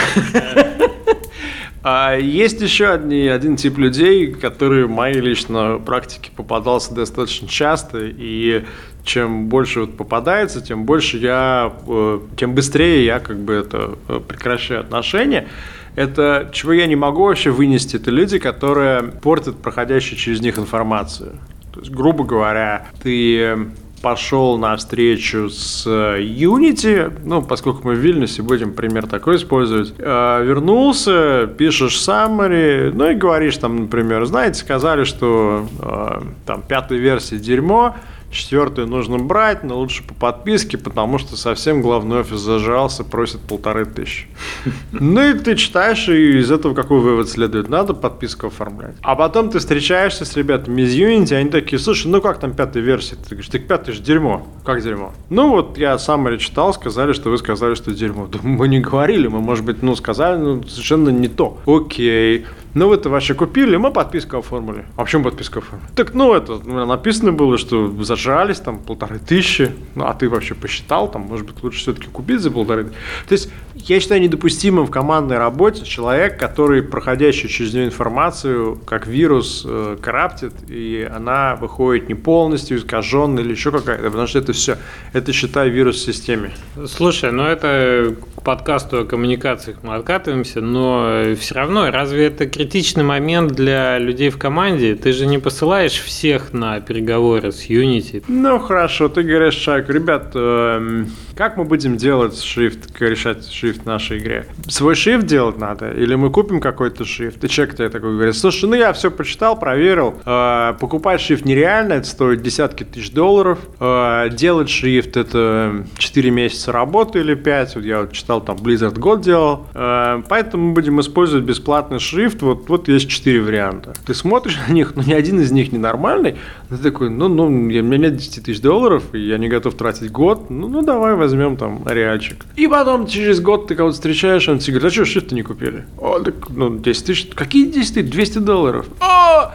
А 1.87 2.17
есть 2.17 2.61
еще 2.61 2.87
одни, 2.87 3.27
один 3.27 3.57
тип 3.57 3.77
людей, 3.77 4.33
который 4.33 4.85
в 4.85 4.89
моей 4.89 5.19
лично 5.19 5.79
практике 5.85 6.31
попадался 6.35 6.95
достаточно 6.95 7.47
часто, 7.47 7.99
и 8.01 8.63
чем 9.03 9.49
больше 9.49 9.81
вот 9.81 9.95
попадается, 9.95 10.61
тем 10.61 10.85
больше 10.85 11.17
я, 11.17 11.71
э, 11.87 12.19
тем 12.37 12.55
быстрее 12.55 13.05
я 13.05 13.19
как 13.19 13.37
бы 13.37 13.53
это 13.53 13.99
э, 14.07 14.19
прекращаю 14.27 14.79
отношения. 14.79 15.47
Это 15.95 16.49
чего 16.51 16.73
я 16.73 16.87
не 16.87 16.95
могу 16.95 17.25
вообще 17.25 17.51
вынести, 17.51 17.97
это 17.97 18.09
люди, 18.09 18.39
которые 18.39 19.03
портят 19.03 19.61
проходящую 19.61 20.17
через 20.17 20.41
них 20.41 20.57
информацию. 20.57 21.33
То 21.75 21.81
есть, 21.81 21.91
грубо 21.91 22.23
говоря, 22.23 22.87
ты 23.03 23.67
пошел 24.01 24.57
на 24.57 24.77
встречу 24.77 25.49
с 25.49 25.85
Unity, 25.87 27.11
ну, 27.25 27.41
поскольку 27.41 27.81
мы 27.83 27.95
в 27.95 27.97
Вильнюсе 27.97 28.43
будем 28.43 28.73
пример 28.73 29.07
такой 29.07 29.35
использовать, 29.35 29.93
э, 29.97 30.43
вернулся, 30.45 31.47
пишешь 31.57 31.97
summary, 31.97 32.91
ну 32.93 33.09
и 33.09 33.15
говоришь 33.15 33.57
там, 33.57 33.81
например, 33.81 34.23
знаете, 34.25 34.59
сказали, 34.59 35.03
что 35.03 35.67
э, 35.81 36.21
там 36.45 36.61
пятая 36.61 36.97
версия 36.97 37.39
дерьмо, 37.39 37.95
Четвертую 38.31 38.87
нужно 38.87 39.17
брать, 39.17 39.63
но 39.63 39.77
лучше 39.77 40.03
по 40.03 40.13
подписке, 40.13 40.77
потому 40.77 41.17
что 41.17 41.37
совсем 41.37 41.81
главный 41.81 42.19
офис 42.19 42.39
зажался, 42.39 43.03
просит 43.03 43.41
полторы 43.41 43.85
тысячи. 43.85 44.27
Ну 44.91 45.21
и 45.21 45.33
ты 45.33 45.55
читаешь, 45.55 46.09
и 46.09 46.39
из 46.39 46.51
этого 46.51 46.73
какой 46.73 46.99
вывод 46.99 47.29
следует? 47.29 47.69
Надо 47.69 47.93
подписку 47.93 48.47
оформлять. 48.47 48.95
А 49.01 49.15
потом 49.15 49.49
ты 49.49 49.59
встречаешься 49.59 50.25
с 50.25 50.35
ребятами 50.35 50.81
из 50.81 50.95
Unity, 50.95 51.35
они 51.35 51.49
такие, 51.49 51.79
слушай, 51.79 52.07
ну 52.07 52.21
как 52.21 52.39
там 52.39 52.53
пятая 52.53 52.83
версия? 52.83 53.15
Ты 53.15 53.35
говоришь, 53.35 53.49
так 53.49 53.67
пятая 53.67 53.93
же 53.93 54.01
дерьмо. 54.01 54.47
Как 54.63 54.81
дерьмо? 54.81 55.13
Ну 55.29 55.49
вот 55.49 55.77
я 55.77 55.97
сам 55.97 56.25
читал, 56.39 56.73
сказали, 56.73 57.13
что 57.13 57.29
вы 57.29 57.37
сказали, 57.37 57.75
что 57.75 57.91
дерьмо. 57.91 58.27
Да 58.27 58.39
мы 58.41 58.67
не 58.67 58.79
говорили, 58.79 59.27
мы, 59.27 59.39
может 59.39 59.63
быть, 59.63 59.83
ну 59.83 59.95
сказали, 59.95 60.37
ну 60.37 60.63
совершенно 60.63 61.09
не 61.09 61.27
то. 61.27 61.59
Окей. 61.65 62.45
Ну, 62.75 62.89
вы 62.89 62.95
это 62.95 63.09
вообще 63.09 63.33
купили, 63.33 63.77
мы 63.77 63.89
подписку 63.89 64.37
оформили. 64.37 64.83
А 64.97 65.05
почему 65.05 65.23
подписку 65.23 65.59
оформили? 65.59 65.87
Так, 65.95 66.13
ну, 66.13 66.33
это 66.33 66.59
ну, 66.65 66.85
написано 66.85 67.31
было, 67.31 67.57
что 67.57 67.89
зажались 68.03 68.59
там 68.59 68.79
полторы 68.79 69.17
тысячи. 69.17 69.71
Ну, 69.95 70.05
а 70.05 70.13
ты 70.13 70.27
вообще 70.27 70.55
посчитал, 70.55 71.09
там, 71.09 71.21
может 71.21 71.47
быть, 71.47 71.63
лучше 71.63 71.79
все-таки 71.79 72.07
купить 72.07 72.41
за 72.41 72.51
полторы 72.51 72.83
тысячи. 72.83 72.99
То 73.29 73.31
есть, 73.31 73.49
я 73.75 73.97
считаю 74.01 74.21
недопустимым 74.21 74.85
в 74.87 74.91
командной 74.91 75.37
работе 75.37 75.85
человек, 75.85 76.37
который, 76.37 76.83
проходящий 76.83 77.47
через 77.47 77.73
нее 77.73 77.85
информацию, 77.85 78.77
как 78.85 79.07
вирус, 79.07 79.63
э, 79.65 79.95
караптит, 80.01 80.51
и 80.67 81.09
она 81.09 81.55
выходит 81.55 82.09
не 82.09 82.15
полностью 82.15 82.77
искаженная 82.77 83.41
или 83.41 83.51
еще 83.51 83.71
какая-то, 83.71 84.03
потому 84.03 84.27
что 84.27 84.39
это 84.39 84.51
все, 84.51 84.77
это, 85.13 85.31
считай, 85.31 85.69
вирус 85.69 85.95
в 85.95 86.03
системе. 86.03 86.51
Слушай, 86.87 87.31
ну 87.31 87.43
это 87.43 88.15
к 88.35 88.41
подкасту 88.41 88.99
о 88.99 89.05
коммуникациях 89.05 89.77
мы 89.81 89.95
откатываемся, 89.95 90.59
но 90.59 91.33
все 91.39 91.55
равно, 91.55 91.89
разве 91.89 92.25
это 92.25 92.45
критерий 92.47 92.64
критичный 92.65 93.03
момент 93.03 93.51
для 93.51 93.99
людей 93.99 94.31
в 94.31 94.39
команде. 94.39 94.95
Ты 94.95 95.11
же 95.11 95.27
не 95.27 95.37
посылаешь 95.37 96.01
всех 96.01 96.51
на 96.51 96.79
переговоры 96.79 97.51
с 97.51 97.69
Unity. 97.69 98.23
Ну 98.27 98.57
хорошо, 98.57 99.07
ты 99.07 99.21
говоришь 99.21 99.53
человеку, 99.53 99.91
ребят, 99.91 100.31
э, 100.33 101.05
как 101.35 101.57
мы 101.57 101.65
будем 101.65 101.97
делать 101.97 102.41
шрифт, 102.41 102.99
решать 102.99 103.51
шрифт 103.51 103.83
в 103.83 103.85
нашей 103.85 104.17
игре? 104.17 104.47
Свой 104.67 104.95
шрифт 104.95 105.27
делать 105.27 105.59
надо? 105.59 105.91
Или 105.91 106.15
мы 106.15 106.31
купим 106.31 106.59
какой-то 106.59 107.05
шрифт? 107.05 107.43
И 107.43 107.49
человек 107.49 107.75
тебе 107.75 107.89
такой 107.89 108.13
говорит, 108.13 108.35
слушай, 108.35 108.67
ну 108.67 108.75
я 108.75 108.93
все 108.93 109.11
почитал, 109.11 109.59
проверил, 109.59 110.15
э, 110.25 110.73
покупать 110.79 111.21
шрифт 111.21 111.45
нереально, 111.45 111.93
это 111.93 112.07
стоит 112.07 112.41
десятки 112.41 112.83
тысяч 112.83 113.11
долларов, 113.11 113.59
э, 113.79 114.29
делать 114.31 114.69
шрифт 114.69 115.17
это 115.17 115.85
4 115.99 116.31
месяца 116.31 116.71
работы 116.71 117.19
или 117.19 117.35
5, 117.35 117.75
вот 117.75 117.85
я 117.85 118.01
вот 118.01 118.13
читал, 118.13 118.41
там 118.41 118.55
Blizzard 118.57 118.97
год 118.97 119.21
делал, 119.21 119.67
э, 119.75 120.23
поэтому 120.27 120.69
мы 120.69 120.73
будем 120.73 120.99
использовать 120.99 121.45
бесплатный 121.45 121.99
шрифт, 121.99 122.41
вот 122.41 122.54
вот, 122.55 122.69
вот 122.69 122.87
есть 122.87 123.09
четыре 123.09 123.41
варианта. 123.41 123.93
Ты 124.05 124.13
смотришь 124.13 124.57
на 124.67 124.73
них, 124.73 124.95
но 124.95 125.03
ни 125.03 125.13
один 125.13 125.39
из 125.39 125.51
них 125.51 125.71
не 125.71 125.77
нормальный. 125.77 126.35
Ты 126.69 126.77
такой, 126.77 127.09
ну, 127.09 127.27
ну, 127.27 127.45
у 127.45 127.49
меня 127.49 127.81
нет 127.97 128.15
10 128.15 128.45
тысяч 128.45 128.61
долларов, 128.61 129.03
и 129.13 129.19
я 129.19 129.37
не 129.37 129.47
готов 129.47 129.75
тратить 129.75 130.11
год. 130.11 130.49
Ну, 130.49 130.67
ну 130.67 130.81
давай 130.81 131.15
возьмем 131.15 131.57
там 131.57 131.85
реальчик. 131.87 132.45
И 132.55 132.67
потом 132.67 133.07
через 133.07 133.39
год 133.39 133.67
ты 133.67 133.75
кого-то 133.75 133.95
встречаешь, 133.95 134.47
он 134.47 134.59
тебе 134.59 134.79
говорит, 134.79 134.91
а 134.91 134.95
что 134.95 135.05
шрифты 135.05 135.35
не 135.35 135.43
купили? 135.43 135.85
О, 135.97 136.19
так, 136.19 136.49
ну, 136.49 136.77
10 136.77 137.05
тысяч. 137.05 137.29
Какие 137.35 137.65
10 137.65 137.93
тысяч? 137.93 138.11
200 138.11 138.37
долларов. 138.39 138.85
О! 138.99 139.51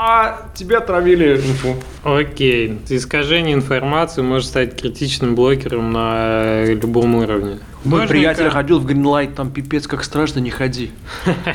а 0.00 0.48
тебя 0.54 0.80
травили 0.80 1.34
инфу. 1.34 1.74
Окей. 2.04 2.78
Искажение 2.88 3.54
информации 3.54 4.22
может 4.22 4.46
стать 4.46 4.80
критичным 4.80 5.34
блокером 5.34 5.92
на 5.92 6.64
любом 6.66 7.16
уровне. 7.16 7.58
Мой 7.84 8.06
приятель 8.08 8.50
ходил 8.50 8.80
в 8.80 8.86
Greenlight, 8.86 9.34
там 9.34 9.50
пипец, 9.50 9.86
как 9.86 10.04
страшно, 10.04 10.40
не 10.40 10.50
ходи. 10.50 10.90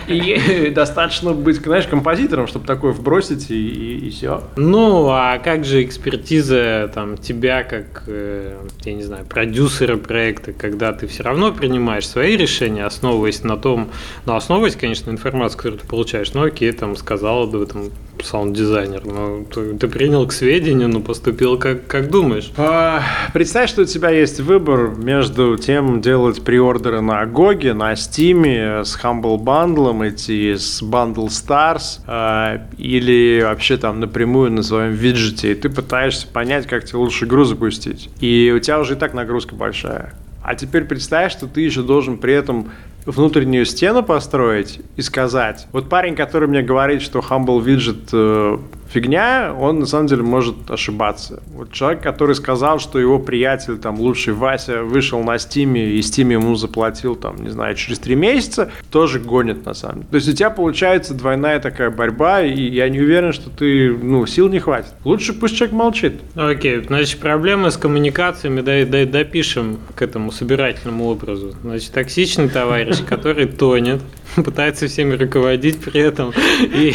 И 0.07 0.71
достаточно 0.75 1.33
быть, 1.33 1.57
знаешь, 1.57 1.85
композитором, 1.87 2.47
чтобы 2.47 2.65
такое 2.65 2.93
вбросить 2.93 3.51
и, 3.51 3.67
и, 3.67 4.07
и 4.07 4.09
все. 4.09 4.43
Ну, 4.55 5.09
а 5.09 5.37
как 5.39 5.65
же 5.65 5.83
экспертиза 5.83 6.89
там 6.93 7.17
тебя 7.17 7.63
как, 7.63 8.03
э, 8.07 8.55
я 8.83 8.93
не 8.93 9.03
знаю, 9.03 9.25
продюсера 9.25 9.97
проекта, 9.97 10.53
когда 10.53 10.93
ты 10.93 11.07
все 11.07 11.23
равно 11.23 11.51
принимаешь 11.51 12.07
свои 12.07 12.37
решения, 12.37 12.85
основываясь 12.85 13.43
на 13.43 13.57
том, 13.57 13.89
ну, 14.25 14.35
основываясь, 14.35 14.75
конечно, 14.75 15.11
на 15.11 15.15
информации, 15.15 15.57
которую 15.57 15.79
ты 15.79 15.87
получаешь, 15.87 16.33
ну, 16.33 16.43
окей, 16.43 16.71
там, 16.71 16.95
сказал 16.95 17.43
об 17.43 17.55
этом 17.55 17.91
саунд-дизайнер, 18.23 19.01
ну, 19.05 19.45
ты, 19.53 19.73
ты 19.77 19.87
принял 19.87 20.25
к 20.25 20.31
сведению, 20.31 20.87
но 20.87 21.01
поступил 21.01 21.57
как, 21.57 21.87
как 21.87 22.09
думаешь. 22.09 22.51
А, 22.55 23.01
представь, 23.33 23.69
что 23.69 23.81
у 23.81 23.85
тебя 23.85 24.09
есть 24.09 24.39
выбор 24.39 24.89
между 24.95 25.57
тем, 25.57 26.01
делать 26.01 26.12
приордеры 26.43 27.01
на 27.01 27.25
Гоге, 27.25 27.73
на 27.73 27.95
Стиме, 27.95 28.83
с 28.83 28.97
Humble 29.01 29.37
Bundle, 29.37 30.09
идти 30.09 30.55
с 30.55 30.81
Bundle 30.81 31.27
Stars, 31.27 32.01
э, 32.07 32.59
или 32.77 33.41
вообще 33.43 33.77
там 33.77 33.99
напрямую 33.99 34.51
на 34.51 34.63
своем 34.63 34.91
виджете, 34.91 35.51
и 35.51 35.55
ты 35.55 35.69
пытаешься 35.69 36.27
понять, 36.27 36.67
как 36.67 36.85
тебе 36.85 36.99
лучше 36.99 37.25
игру 37.25 37.43
запустить. 37.43 38.09
И 38.19 38.53
у 38.55 38.59
тебя 38.59 38.79
уже 38.79 38.93
и 38.93 38.97
так 38.97 39.13
нагрузка 39.13 39.55
большая. 39.55 40.13
А 40.43 40.55
теперь 40.55 40.83
представь, 40.83 41.31
что 41.31 41.47
ты 41.47 41.61
еще 41.61 41.83
должен 41.83 42.17
при 42.17 42.33
этом 42.33 42.71
внутреннюю 43.05 43.65
стену 43.65 44.03
построить 44.03 44.79
и 44.95 45.01
сказать. 45.01 45.67
Вот 45.71 45.89
парень, 45.89 46.15
который 46.15 46.47
мне 46.47 46.61
говорит, 46.61 47.01
что 47.01 47.19
Humble 47.19 47.63
Widget 47.63 48.09
э, 48.11 48.57
фигня, 48.93 49.55
он 49.57 49.79
на 49.79 49.85
самом 49.85 50.07
деле 50.07 50.21
может 50.23 50.69
ошибаться. 50.69 51.41
Вот 51.53 51.71
человек, 51.71 52.01
который 52.01 52.35
сказал, 52.35 52.79
что 52.79 52.99
его 52.99 53.19
приятель, 53.19 53.77
там, 53.77 53.99
лучший 53.99 54.33
Вася, 54.33 54.83
вышел 54.83 55.23
на 55.23 55.39
Стиме, 55.39 55.91
и 55.91 55.99
Steam 55.99 56.31
ему 56.31 56.55
заплатил, 56.55 57.15
там, 57.15 57.43
не 57.43 57.49
знаю, 57.49 57.75
через 57.75 57.99
три 57.99 58.15
месяца, 58.15 58.71
тоже 58.91 59.19
гонит, 59.19 59.65
на 59.65 59.73
самом 59.73 59.95
деле. 59.95 60.07
То 60.11 60.15
есть 60.17 60.29
у 60.29 60.33
тебя 60.33 60.49
получается 60.49 61.13
двойная 61.13 61.59
такая 61.59 61.89
борьба, 61.89 62.43
и 62.43 62.61
я 62.69 62.89
не 62.89 62.99
уверен, 62.99 63.33
что 63.33 63.49
ты, 63.49 63.91
ну, 63.91 64.25
сил 64.25 64.47
не 64.49 64.59
хватит. 64.59 64.93
Лучше 65.03 65.33
пусть 65.33 65.57
человек 65.57 65.73
молчит. 65.73 66.21
Окей, 66.35 66.77
okay. 66.77 66.87
значит, 66.87 67.19
проблемы 67.19 67.71
с 67.71 67.77
коммуникациями, 67.77 68.61
да, 68.61 68.85
да, 68.85 69.05
допишем 69.05 69.79
к 69.95 70.01
этому 70.01 70.31
собирательному 70.31 71.05
образу. 71.09 71.55
Значит, 71.63 71.91
токсичный 71.91 72.49
товарищ, 72.49 72.92
который 73.01 73.47
тонет, 73.47 74.01
пытается 74.35 74.87
всеми 74.87 75.15
руководить 75.15 75.81
при 75.81 76.01
этом, 76.01 76.33
и 76.61 76.93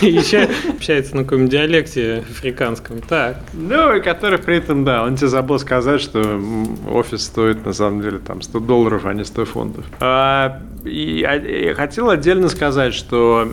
еще 0.00 0.48
общается 0.68 1.16
на 1.16 1.24
каком 1.24 1.48
диалекте 1.48 2.24
африканском. 2.30 3.00
Так. 3.00 3.38
Ну, 3.52 3.96
и 3.96 4.00
который 4.00 4.38
при 4.38 4.56
этом, 4.56 4.84
да, 4.84 5.04
он 5.04 5.16
тебе 5.16 5.28
забыл 5.28 5.58
сказать, 5.58 6.00
что 6.00 6.40
офис 6.90 7.24
стоит 7.24 7.64
на 7.64 7.72
самом 7.72 8.02
деле 8.02 8.18
там 8.18 8.42
100 8.42 8.60
долларов, 8.60 9.04
а 9.04 9.14
не 9.14 9.24
100 9.24 9.44
фунтов. 9.44 9.84
А, 10.00 10.62
и, 10.84 11.24
а, 11.26 11.34
я 11.34 11.74
хотел 11.74 12.10
отдельно 12.10 12.48
сказать, 12.48 12.94
что 12.94 13.50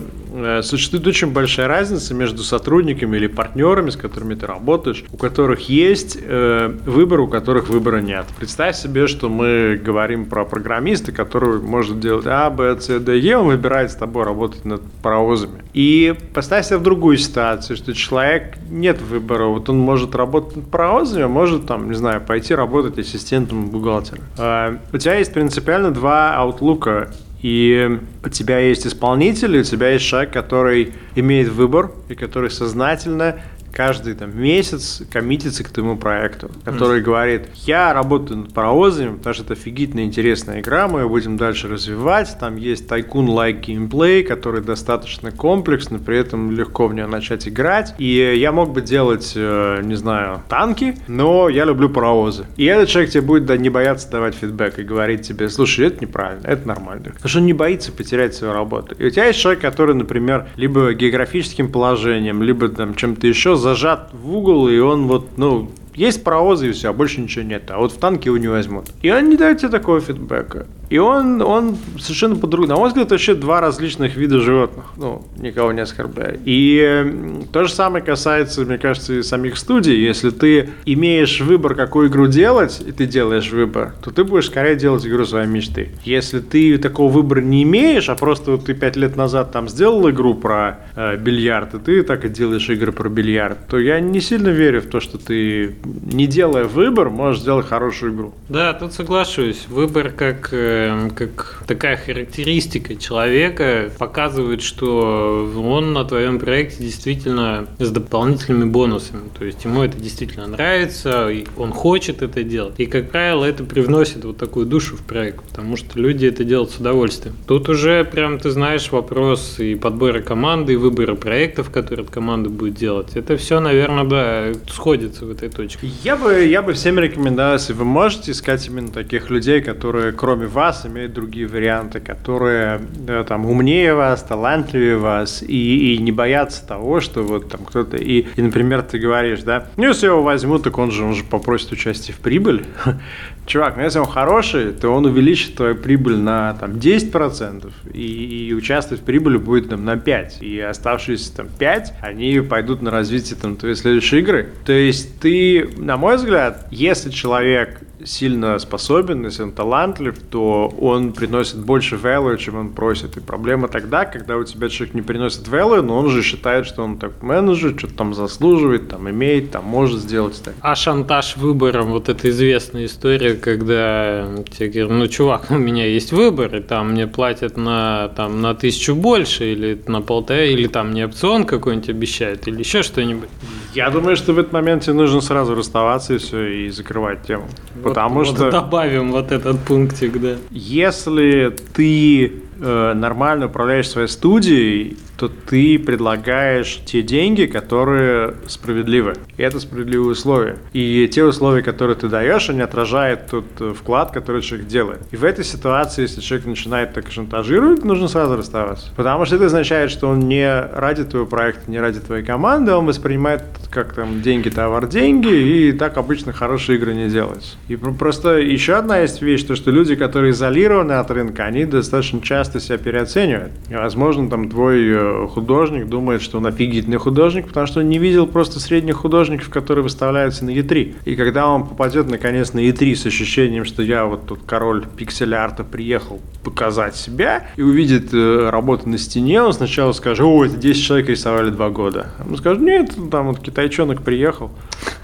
существует 0.62 1.06
очень 1.06 1.32
большая 1.32 1.68
разница 1.68 2.14
между 2.14 2.42
сотрудниками 2.42 3.16
или 3.16 3.26
партнерами, 3.26 3.90
с 3.90 3.96
которыми 3.96 4.34
ты 4.34 4.46
работаешь, 4.46 5.04
у 5.12 5.16
которых 5.16 5.68
есть 5.68 6.18
э, 6.20 6.74
выбор, 6.86 7.20
у 7.20 7.28
которых 7.28 7.68
выбора 7.68 8.00
нет. 8.00 8.26
Представь 8.36 8.76
себе, 8.76 9.06
что 9.06 9.28
мы 9.28 9.80
говорим 9.82 10.26
про 10.26 10.44
программиста, 10.44 11.12
который 11.12 11.60
может 11.60 12.00
делать 12.00 12.26
А, 12.26 12.50
Б, 12.50 12.76
С, 12.78 12.98
Д, 12.98 13.18
Е, 13.18 13.36
он 13.36 13.48
выбирает 13.48 13.90
с 13.90 13.94
тобой 13.94 14.24
работать 14.24 14.64
над 14.64 14.82
паровозами. 15.02 15.62
И 15.72 16.14
поставь 16.34 16.66
себя 16.66 16.78
в 16.78 16.82
другую 16.82 17.16
ситуацию, 17.18 17.76
что 17.76 17.94
человек 17.94 18.58
нет 18.68 19.00
выбора, 19.00 19.46
вот 19.46 19.68
он 19.68 19.78
может 19.78 20.14
работать 20.14 20.56
над 20.56 20.70
паровозами, 20.70 21.24
а 21.24 21.28
может 21.28 21.66
там, 21.66 21.88
не 21.88 21.96
знаю, 21.96 22.20
пойти 22.20 22.54
работать 22.54 22.98
ассистентом 22.98 23.66
бухгалтера. 23.66 24.20
Э, 24.36 24.76
у 24.92 24.98
тебя 24.98 25.16
есть 25.16 25.32
принципиально 25.32 25.90
два 25.90 26.36
аутлука 26.36 27.10
И 27.42 28.00
у 28.24 28.28
тебя 28.28 28.58
есть 28.58 28.86
исполнитель, 28.86 29.58
у 29.58 29.62
тебя 29.62 29.90
есть 29.90 30.04
человек, 30.04 30.32
который 30.32 30.92
имеет 31.14 31.48
выбор 31.48 31.92
и 32.08 32.14
который 32.14 32.50
сознательно 32.50 33.40
каждый 33.72 34.14
там, 34.14 34.36
месяц 34.38 35.02
коммитится 35.12 35.64
к 35.64 35.70
твоему 35.70 35.96
проекту, 35.96 36.50
который 36.64 37.00
mm. 37.00 37.04
говорит, 37.04 37.48
я 37.54 37.92
работаю 37.92 38.40
над 38.40 38.54
паровозами, 38.54 39.16
потому 39.16 39.34
что 39.34 39.44
это 39.44 39.52
офигительно 39.54 40.00
интересная 40.00 40.60
игра, 40.60 40.88
мы 40.88 41.00
ее 41.00 41.08
будем 41.08 41.36
дальше 41.36 41.68
развивать, 41.68 42.36
там 42.40 42.56
есть 42.56 42.88
тайкун-like 42.88 43.60
геймплей, 43.60 44.22
который 44.22 44.62
достаточно 44.62 45.30
комплексный, 45.30 45.98
при 45.98 46.18
этом 46.18 46.50
легко 46.50 46.88
в 46.88 46.94
нее 46.94 47.06
начать 47.06 47.48
играть, 47.48 47.94
и 47.98 48.34
я 48.36 48.52
мог 48.52 48.72
бы 48.72 48.80
делать, 48.80 49.32
э, 49.34 49.80
не 49.82 49.94
знаю, 49.94 50.42
танки, 50.48 50.96
но 51.06 51.48
я 51.48 51.64
люблю 51.64 51.88
паровозы. 51.88 52.46
И 52.56 52.64
этот 52.64 52.88
человек 52.88 53.10
тебе 53.10 53.22
будет 53.22 53.46
да, 53.46 53.56
не 53.56 53.70
бояться 53.70 54.10
давать 54.10 54.34
фидбэк 54.34 54.78
и 54.78 54.82
говорить 54.82 55.22
тебе, 55.22 55.48
слушай, 55.48 55.86
это 55.86 56.00
неправильно, 56.00 56.46
это 56.46 56.66
нормально. 56.66 57.04
Потому 57.12 57.28
что 57.28 57.38
он 57.38 57.46
не 57.46 57.52
боится 57.52 57.92
потерять 57.92 58.34
свою 58.34 58.52
работу. 58.54 58.94
И 58.98 59.06
у 59.06 59.10
тебя 59.10 59.26
есть 59.26 59.40
человек, 59.40 59.60
который, 59.60 59.94
например, 59.94 60.46
либо 60.56 60.92
географическим 60.92 61.70
положением, 61.70 62.42
либо 62.42 62.68
там 62.68 62.94
чем-то 62.94 63.26
еще 63.26 63.56
зажат 63.58 64.10
в 64.12 64.34
угол, 64.34 64.68
и 64.68 64.78
он 64.78 65.06
вот, 65.06 65.36
ну, 65.36 65.70
есть 65.94 66.24
паровозы 66.24 66.68
и 66.68 66.72
все, 66.72 66.90
а 66.90 66.92
больше 66.92 67.20
ничего 67.20 67.44
нет. 67.44 67.70
А 67.70 67.78
вот 67.78 67.92
в 67.92 67.98
танке 67.98 68.28
его 68.28 68.38
не 68.38 68.48
возьмут. 68.48 68.86
И 69.02 69.10
он 69.10 69.28
не 69.28 69.36
дает 69.36 69.58
тебе 69.58 69.68
такого 69.68 70.00
фидбэка. 70.00 70.66
И 70.90 70.98
он, 70.98 71.42
он 71.42 71.76
совершенно 71.98 72.36
по-другому. 72.36 72.74
На 72.74 72.78
мой 72.78 72.88
взгляд, 72.88 73.10
вообще 73.10 73.34
два 73.34 73.60
различных 73.60 74.16
вида 74.16 74.40
животных. 74.40 74.86
Ну, 74.96 75.24
никого 75.36 75.72
не 75.72 75.80
оскорбляю. 75.80 76.38
И 76.44 77.44
то 77.52 77.64
же 77.64 77.72
самое 77.72 78.04
касается, 78.04 78.62
мне 78.62 78.78
кажется, 78.78 79.14
и 79.14 79.22
самих 79.22 79.58
студий. 79.58 80.00
Если 80.02 80.30
ты 80.30 80.70
имеешь 80.84 81.40
выбор, 81.40 81.74
какую 81.74 82.08
игру 82.08 82.26
делать, 82.26 82.82
и 82.86 82.92
ты 82.92 83.06
делаешь 83.06 83.50
выбор, 83.50 83.94
то 84.02 84.10
ты 84.10 84.24
будешь 84.24 84.46
скорее 84.46 84.76
делать 84.76 85.06
игру 85.06 85.24
своей 85.24 85.46
мечты. 85.46 85.90
Если 86.04 86.40
ты 86.40 86.78
такого 86.78 87.12
выбора 87.12 87.40
не 87.40 87.62
имеешь, 87.64 88.08
а 88.08 88.14
просто 88.14 88.52
вот 88.52 88.66
ты 88.66 88.74
пять 88.74 88.96
лет 88.96 89.16
назад 89.16 89.52
там 89.52 89.68
сделал 89.68 90.08
игру 90.10 90.34
про 90.34 90.80
э, 90.96 91.16
бильярд, 91.16 91.74
и 91.74 91.78
ты 91.78 92.02
так 92.02 92.24
и 92.24 92.28
делаешь 92.28 92.68
игры 92.70 92.92
про 92.92 93.08
бильярд, 93.08 93.58
то 93.68 93.78
я 93.78 94.00
не 94.00 94.20
сильно 94.20 94.48
верю 94.48 94.80
в 94.80 94.86
то, 94.86 95.00
что 95.00 95.18
ты, 95.18 95.76
не 95.84 96.26
делая 96.26 96.64
выбор, 96.64 97.10
можешь 97.10 97.42
сделать 97.42 97.66
хорошую 97.66 98.14
игру. 98.14 98.34
Да, 98.48 98.72
тут 98.72 98.92
соглашусь. 98.92 99.66
Выбор 99.68 100.10
как 100.10 100.48
э, 100.52 100.77
как 101.14 101.62
такая 101.66 101.96
характеристика 101.96 102.96
человека 102.96 103.90
показывает, 103.98 104.62
что 104.62 105.50
он 105.56 105.92
на 105.92 106.04
твоем 106.04 106.38
проекте 106.38 106.84
действительно 106.84 107.66
с 107.78 107.90
дополнительными 107.90 108.68
бонусами. 108.68 109.28
То 109.38 109.44
есть 109.44 109.64
ему 109.64 109.82
это 109.82 109.98
действительно 109.98 110.46
нравится, 110.46 111.28
и 111.28 111.46
он 111.56 111.72
хочет 111.72 112.22
это 112.22 112.42
делать. 112.42 112.74
И, 112.78 112.86
как 112.86 113.10
правило, 113.10 113.44
это 113.44 113.64
привносит 113.64 114.24
вот 114.24 114.38
такую 114.38 114.66
душу 114.66 114.96
в 114.96 115.02
проект, 115.02 115.42
потому 115.42 115.76
что 115.76 115.98
люди 115.98 116.26
это 116.26 116.44
делают 116.44 116.70
с 116.70 116.76
удовольствием. 116.76 117.36
Тут 117.46 117.68
уже 117.68 118.04
прям 118.04 118.38
ты 118.38 118.50
знаешь 118.50 118.90
вопрос 118.92 119.58
и 119.58 119.74
подбора 119.74 120.20
команды, 120.20 120.74
и 120.74 120.76
выбора 120.76 121.14
проектов, 121.14 121.70
которые 121.70 122.06
команда 122.06 122.50
будет 122.50 122.74
делать. 122.74 123.16
Это 123.16 123.36
все, 123.36 123.60
наверное, 123.60 124.04
да, 124.04 124.60
сходится 124.70 125.24
в 125.24 125.30
этой 125.30 125.48
точке. 125.48 125.88
Я 126.04 126.16
бы, 126.16 126.44
я 126.44 126.62
бы 126.62 126.72
всем 126.72 126.98
рекомендовал, 126.98 127.54
если 127.54 127.72
вы 127.72 127.84
можете 127.84 128.32
искать 128.32 128.66
именно 128.66 128.90
таких 128.90 129.30
людей, 129.30 129.60
которые 129.60 130.12
кроме 130.12 130.46
вас 130.46 130.67
вас 130.68 130.84
имеют 130.84 131.14
другие 131.14 131.46
варианты, 131.46 131.98
которые 131.98 132.78
да, 132.94 133.24
там 133.24 133.46
умнее 133.46 133.94
вас, 133.94 134.22
талантливее 134.22 134.98
вас 134.98 135.42
и, 135.42 135.94
и 135.94 135.98
не 135.98 136.12
боятся 136.12 136.66
того, 136.66 137.00
что 137.00 137.22
вот 137.22 137.48
там 137.48 137.64
кто-то 137.64 137.96
и, 137.96 138.26
и, 138.36 138.42
например, 138.42 138.82
ты 138.82 138.98
говоришь, 138.98 139.40
да, 139.42 139.68
ну 139.78 139.86
если 139.86 140.06
его 140.06 140.22
возьму, 140.22 140.58
так 140.58 140.76
он 140.76 140.90
же, 140.90 141.04
он 141.04 141.14
же 141.14 141.24
попросит 141.24 141.72
участие 141.72 142.14
в 142.14 142.20
прибыль. 142.20 142.66
Чувак, 143.48 143.78
ну 143.78 143.82
если 143.82 143.98
он 143.98 144.06
хороший, 144.06 144.72
то 144.72 144.90
он 144.90 145.06
увеличит 145.06 145.56
твою 145.56 145.74
прибыль 145.74 146.18
на 146.18 146.52
там 146.60 146.72
10% 146.72 147.72
и, 147.94 148.48
и 148.48 148.52
участвовать 148.52 149.02
в 149.02 149.06
прибыли 149.06 149.38
будет 149.38 149.70
там 149.70 149.86
на 149.86 149.94
5%. 149.94 150.40
И 150.40 150.60
оставшиеся 150.60 151.34
там 151.34 151.46
5%, 151.58 151.92
они 152.02 152.40
пойдут 152.40 152.82
на 152.82 152.90
развитие 152.90 153.38
там 153.40 153.56
твоей 153.56 153.74
следующей 153.74 154.18
игры. 154.18 154.50
То 154.66 154.72
есть 154.72 155.18
ты, 155.20 155.66
на 155.78 155.96
мой 155.96 156.16
взгляд, 156.16 156.66
если 156.70 157.08
человек 157.08 157.80
сильно 158.04 158.58
способен, 158.58 159.24
если 159.24 159.42
он 159.42 159.52
талантлив, 159.52 160.18
то 160.30 160.68
он 160.78 161.12
приносит 161.12 161.58
больше 161.58 161.96
value, 161.96 162.36
чем 162.36 162.56
он 162.56 162.68
просит. 162.70 163.16
И 163.16 163.20
проблема 163.20 163.68
тогда, 163.68 164.04
когда 164.04 164.36
у 164.36 164.44
тебя 164.44 164.68
человек 164.68 164.94
не 164.94 165.02
приносит 165.02 165.46
value, 165.48 165.80
но 165.80 165.98
он 165.98 166.10
же 166.10 166.22
считает, 166.22 166.66
что 166.66 166.82
он 166.82 166.98
так 166.98 167.22
менеджер, 167.22 167.74
что-то 167.76 167.94
там 167.94 168.14
заслуживает, 168.14 168.88
там 168.88 169.08
имеет, 169.10 169.50
там 169.50 169.64
может 169.64 170.00
сделать 170.00 170.40
так. 170.44 170.54
А 170.60 170.74
шантаж 170.74 171.36
выбором, 171.36 171.88
вот 171.88 172.08
эта 172.08 172.28
известная 172.30 172.84
история, 172.84 173.34
когда 173.38 174.28
тебе 174.50 174.68
говорят, 174.68 174.90
ну, 174.90 175.06
чувак, 175.08 175.46
у 175.50 175.58
меня 175.58 175.86
есть 175.86 176.12
выбор, 176.12 176.54
и 176.56 176.60
там 176.60 176.92
мне 176.92 177.06
платят 177.06 177.56
на, 177.56 178.08
там, 178.16 178.42
на 178.42 178.54
тысячу 178.54 178.94
больше, 178.94 179.52
или 179.52 179.80
на 179.86 180.02
полтора, 180.02 180.44
или 180.44 180.66
там 180.66 180.90
мне 180.90 181.06
опцион 181.06 181.44
какой-нибудь 181.44 181.88
обещают, 181.88 182.46
или 182.48 182.58
еще 182.58 182.82
что-нибудь. 182.82 183.28
Я 183.74 183.90
думаю, 183.90 184.16
что 184.16 184.32
в 184.32 184.38
этот 184.38 184.52
момент 184.52 184.84
тебе 184.84 184.94
нужно 184.94 185.20
сразу 185.20 185.54
расставаться 185.54 186.14
и 186.14 186.18
все, 186.18 186.46
и 186.46 186.70
закрывать 186.70 187.22
тему. 187.22 187.48
Потому 187.82 188.20
вот, 188.20 188.26
что... 188.26 188.44
Вот 188.44 188.52
добавим 188.52 189.12
вот 189.12 189.32
этот 189.32 189.58
пунктик, 189.60 190.20
да. 190.20 190.36
Если 190.50 191.54
ты 191.74 192.32
э, 192.60 192.92
нормально 192.94 193.46
управляешь 193.46 193.88
своей 193.88 194.08
студией, 194.08 194.96
то 195.18 195.28
ты 195.28 195.80
предлагаешь 195.80 196.80
те 196.84 197.02
деньги, 197.02 197.46
которые 197.46 198.34
справедливы. 198.46 199.14
И 199.36 199.42
это 199.42 199.58
справедливые 199.58 200.12
условия. 200.12 200.58
И 200.72 201.08
те 201.12 201.24
условия, 201.24 201.62
которые 201.62 201.96
ты 201.96 202.08
даешь, 202.08 202.48
они 202.48 202.60
отражают 202.60 203.26
тот 203.26 203.44
э, 203.58 203.74
вклад, 203.76 204.12
который 204.12 204.42
человек 204.42 204.68
делает. 204.68 205.00
И 205.10 205.16
в 205.16 205.24
этой 205.24 205.44
ситуации, 205.44 206.02
если 206.02 206.20
человек 206.20 206.46
начинает 206.46 206.92
так 206.92 207.10
шантажировать, 207.10 207.84
нужно 207.84 208.06
сразу 208.06 208.36
расставаться. 208.36 208.92
Потому 208.96 209.24
что 209.24 209.34
это 209.36 209.46
означает, 209.46 209.90
что 209.90 210.08
он 210.08 210.20
не 210.20 210.48
ради 210.48 211.04
твоего 211.04 211.26
проекта, 211.26 211.68
не 211.68 211.80
ради 211.80 211.98
твоей 211.98 212.24
команды, 212.24 212.72
он 212.72 212.86
воспринимает 212.86 213.42
как 213.70 213.94
там 213.94 214.22
деньги, 214.22 214.50
товар, 214.50 214.86
деньги, 214.86 215.28
и 215.28 215.72
так 215.72 215.96
обычно 215.96 216.32
хорошие 216.32 216.78
игры 216.78 216.94
не 216.94 217.08
делаются. 217.08 217.56
И 217.66 217.74
просто 217.74 218.38
еще 218.38 218.74
одна 218.74 218.98
есть 218.98 219.20
вещь, 219.20 219.42
то 219.42 219.56
что 219.56 219.72
люди, 219.72 219.96
которые 219.96 220.30
изолированы 220.30 220.92
от 220.92 221.10
рынка, 221.10 221.44
они 221.44 221.64
достаточно 221.64 222.20
часто 222.20 222.60
себя 222.60 222.78
переоценивают. 222.78 223.52
И, 223.68 223.74
возможно, 223.74 224.30
там 224.30 224.48
твой 224.48 224.88
э, 224.88 225.07
художник 225.30 225.86
думает, 225.86 226.22
что 226.22 226.38
он 226.38 226.46
офигительный 226.46 226.98
художник, 226.98 227.48
потому 227.48 227.66
что 227.66 227.80
он 227.80 227.88
не 227.88 227.98
видел 227.98 228.26
просто 228.26 228.60
средних 228.60 228.96
художников, 228.96 229.50
которые 229.50 229.82
выставляются 229.82 230.44
на 230.44 230.50
E3. 230.50 230.96
И 231.04 231.16
когда 231.16 231.48
он 231.48 231.66
попадет 231.66 232.10
наконец 232.10 232.52
на 232.52 232.60
E3 232.60 232.94
с 232.94 233.06
ощущением, 233.06 233.64
что 233.64 233.82
я 233.82 234.04
вот 234.04 234.26
тут 234.26 234.40
король 234.46 234.86
пиксель-арта 234.86 235.64
приехал 235.64 236.20
показать 236.44 236.96
себя 236.96 237.48
и 237.56 237.62
увидит 237.62 238.12
э, 238.12 238.50
работу 238.50 238.88
на 238.88 238.98
стене, 238.98 239.42
он 239.42 239.52
сначала 239.52 239.92
скажет, 239.92 240.24
о, 240.24 240.44
это 240.44 240.56
10 240.56 240.82
человек 240.82 241.08
рисовали 241.08 241.50
два 241.50 241.70
года. 241.70 242.08
Он 242.28 242.36
скажет, 242.36 242.62
нет, 242.62 242.92
там 243.10 243.28
вот 243.28 243.40
китайчонок 243.40 244.02
приехал. 244.02 244.50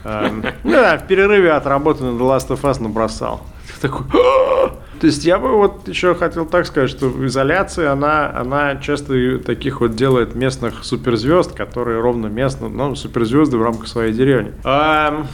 Эм, 0.05 0.45
да, 0.65 0.99
в 0.99 1.07
перерыве 1.07 1.53
от 1.53 1.67
работы 1.67 2.05
на 2.05 2.17
The 2.17 2.21
Last 2.21 2.49
of 2.49 2.61
Us 2.63 2.83
набросал. 2.83 3.43
Такой, 3.81 4.07
то 5.01 5.07
есть 5.07 5.25
я 5.25 5.39
бы 5.39 5.53
вот 5.53 5.89
еще 5.89 6.15
хотел 6.15 6.47
так 6.47 6.67
сказать, 6.67 6.91
что 6.91 7.13
изоляция, 7.27 7.93
она, 7.93 8.31
она 8.35 8.77
часто 8.77 9.39
таких 9.39 9.81
вот 9.81 9.95
делает 9.95 10.35
местных 10.35 10.85
суперзвезд, 10.85 11.53
которые 11.53 12.01
ровно 12.01 12.27
местно, 12.27 12.69
ну, 12.69 12.95
суперзвезды 12.95 13.57
в 13.57 13.63
рамках 13.63 13.89
своей 13.89 14.13
деревни. 14.13 14.53
А, 14.65 15.27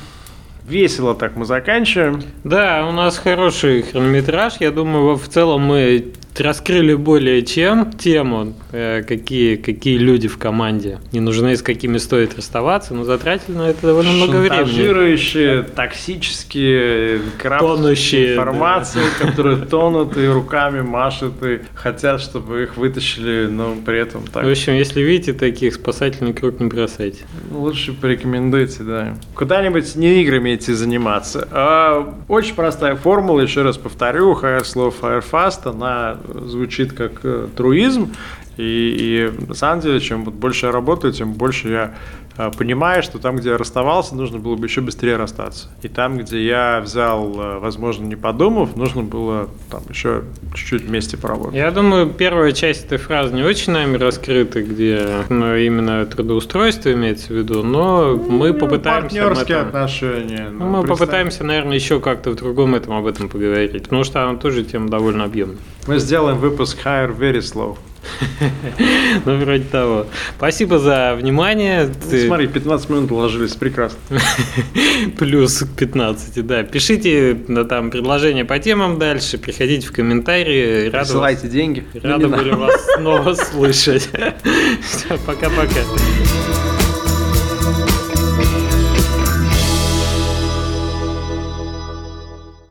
весело 0.66 1.14
так 1.14 1.36
мы 1.36 1.44
заканчиваем. 1.44 2.22
Да, 2.44 2.86
у 2.88 2.92
нас 2.92 3.18
хороший 3.18 3.82
хронометраж. 3.82 4.54
Я 4.60 4.70
думаю, 4.70 5.16
в 5.16 5.28
целом 5.28 5.62
мы 5.62 6.12
раскрыли 6.38 6.94
более 6.94 7.42
чем 7.42 7.92
тему, 7.92 8.54
э, 8.72 9.02
какие, 9.02 9.56
какие 9.56 9.98
люди 9.98 10.28
в 10.28 10.38
команде 10.38 10.98
не 11.12 11.20
нужны, 11.20 11.56
с 11.56 11.62
какими 11.62 11.98
стоит 11.98 12.36
расставаться, 12.36 12.94
но 12.94 13.04
затратили 13.04 13.56
на 13.56 13.70
это 13.70 13.88
довольно 13.88 14.12
много 14.12 14.36
времени. 14.36 14.58
Шантажирующие, 14.58 15.62
токсические, 15.62 17.20
тонущие 17.38 18.32
информации, 18.32 19.00
да. 19.18 19.26
которые 19.26 19.56
тонут 19.58 20.16
и 20.16 20.26
руками 20.26 20.82
машут 20.82 21.42
и 21.42 21.60
хотят, 21.74 22.20
чтобы 22.20 22.62
их 22.62 22.76
вытащили, 22.76 23.46
но 23.46 23.74
при 23.84 23.98
этом 23.98 24.26
так. 24.26 24.44
В 24.44 24.48
общем, 24.48 24.74
если 24.74 25.00
видите 25.00 25.32
таких, 25.32 25.74
спасательный 25.74 26.32
круг 26.32 26.60
не 26.60 26.66
бросайте. 26.66 27.24
Лучше 27.50 27.92
порекомендуйте, 27.92 28.82
да. 28.82 29.16
Куда-нибудь 29.34 29.96
не 29.96 30.22
играми 30.22 30.54
идти 30.54 30.72
заниматься. 30.72 31.48
А, 31.50 32.14
очень 32.28 32.54
простая 32.54 32.94
формула, 32.96 33.40
еще 33.40 33.62
раз 33.62 33.78
повторю, 33.78 34.34
hire 34.34 34.62
slow, 34.62 34.94
fire 34.98 35.24
fast, 35.28 35.68
она 35.68 36.19
звучит 36.46 36.92
как 36.92 37.20
э, 37.24 37.48
труизм. 37.56 38.14
И, 38.56 39.30
и 39.38 39.46
на 39.46 39.54
самом 39.54 39.80
деле, 39.80 40.00
чем 40.00 40.24
вот 40.24 40.34
больше 40.34 40.66
я 40.66 40.72
работаю, 40.72 41.12
тем 41.12 41.32
больше 41.32 41.68
я 41.68 41.94
э, 42.36 42.50
понимаю, 42.56 43.02
что 43.02 43.18
там, 43.18 43.36
где 43.36 43.50
я 43.50 43.58
расставался, 43.58 44.14
нужно 44.14 44.38
было 44.38 44.56
бы 44.56 44.66
еще 44.66 44.80
быстрее 44.80 45.16
расстаться. 45.16 45.68
И 45.82 45.88
там, 45.88 46.18
где 46.18 46.44
я 46.44 46.80
взял, 46.80 47.32
э, 47.40 47.58
возможно, 47.58 48.04
не 48.04 48.16
подумав, 48.16 48.76
нужно 48.76 49.02
было 49.02 49.48
там 49.70 49.82
еще 49.88 50.24
чуть-чуть 50.54 50.82
вместе 50.82 51.16
поработать. 51.16 51.54
Я 51.54 51.70
думаю, 51.70 52.10
первая 52.10 52.52
часть 52.52 52.86
этой 52.86 52.98
фразы 52.98 53.34
не 53.34 53.42
очень 53.42 53.72
нами 53.72 53.96
раскрыта, 53.96 54.62
где 54.62 55.24
ну, 55.28 55.56
именно 55.56 56.04
трудоустройство 56.06 56.92
имеется 56.92 57.28
в 57.28 57.36
виду, 57.36 57.62
но 57.62 58.16
мы 58.16 58.52
ну, 58.52 58.58
попытаемся... 58.58 59.22
Партнерские 59.22 59.56
этом, 59.58 59.68
отношения. 59.68 60.48
Ну, 60.50 60.66
мы 60.66 60.84
попытаемся, 60.84 61.44
наверное, 61.44 61.76
еще 61.76 62.00
как-то 62.00 62.30
в 62.30 62.34
другом 62.34 62.74
этом 62.74 62.94
об 62.94 63.06
этом 63.06 63.28
поговорить, 63.28 63.82
потому 63.82 64.04
что 64.04 64.22
она 64.22 64.38
тоже 64.38 64.64
тема 64.64 64.88
довольно 64.88 65.24
объемная. 65.24 65.58
Мы 65.86 65.98
сделаем 65.98 66.38
выпуск 66.38 66.78
Hire 66.84 67.16
Very 67.16 67.38
Slow. 67.38 67.78
Ну, 69.24 69.38
вроде 69.38 69.64
того. 69.64 70.06
Спасибо 70.36 70.78
за 70.78 71.14
внимание. 71.18 71.86
Ну, 71.86 72.10
Ты... 72.10 72.26
Смотри, 72.26 72.46
15 72.46 72.88
минут 72.90 73.10
уложились, 73.10 73.54
прекрасно. 73.54 73.98
Плюс 75.18 75.58
к 75.60 75.76
15, 75.76 76.46
да. 76.46 76.62
Пишите 76.62 77.36
на 77.48 77.64
там 77.64 77.90
предложения 77.90 78.44
по 78.44 78.58
темам 78.58 78.98
дальше, 78.98 79.38
приходите 79.38 79.86
в 79.86 79.92
комментарии. 79.92 80.86
Рада 80.86 80.98
Присылайте 81.04 81.42
вас... 81.42 81.52
деньги. 81.52 81.84
Рада 82.02 82.28
были 82.28 82.50
вас 82.50 82.74
снова 82.96 83.34
слышать. 83.50 84.08
Пока-пока. 85.26 85.80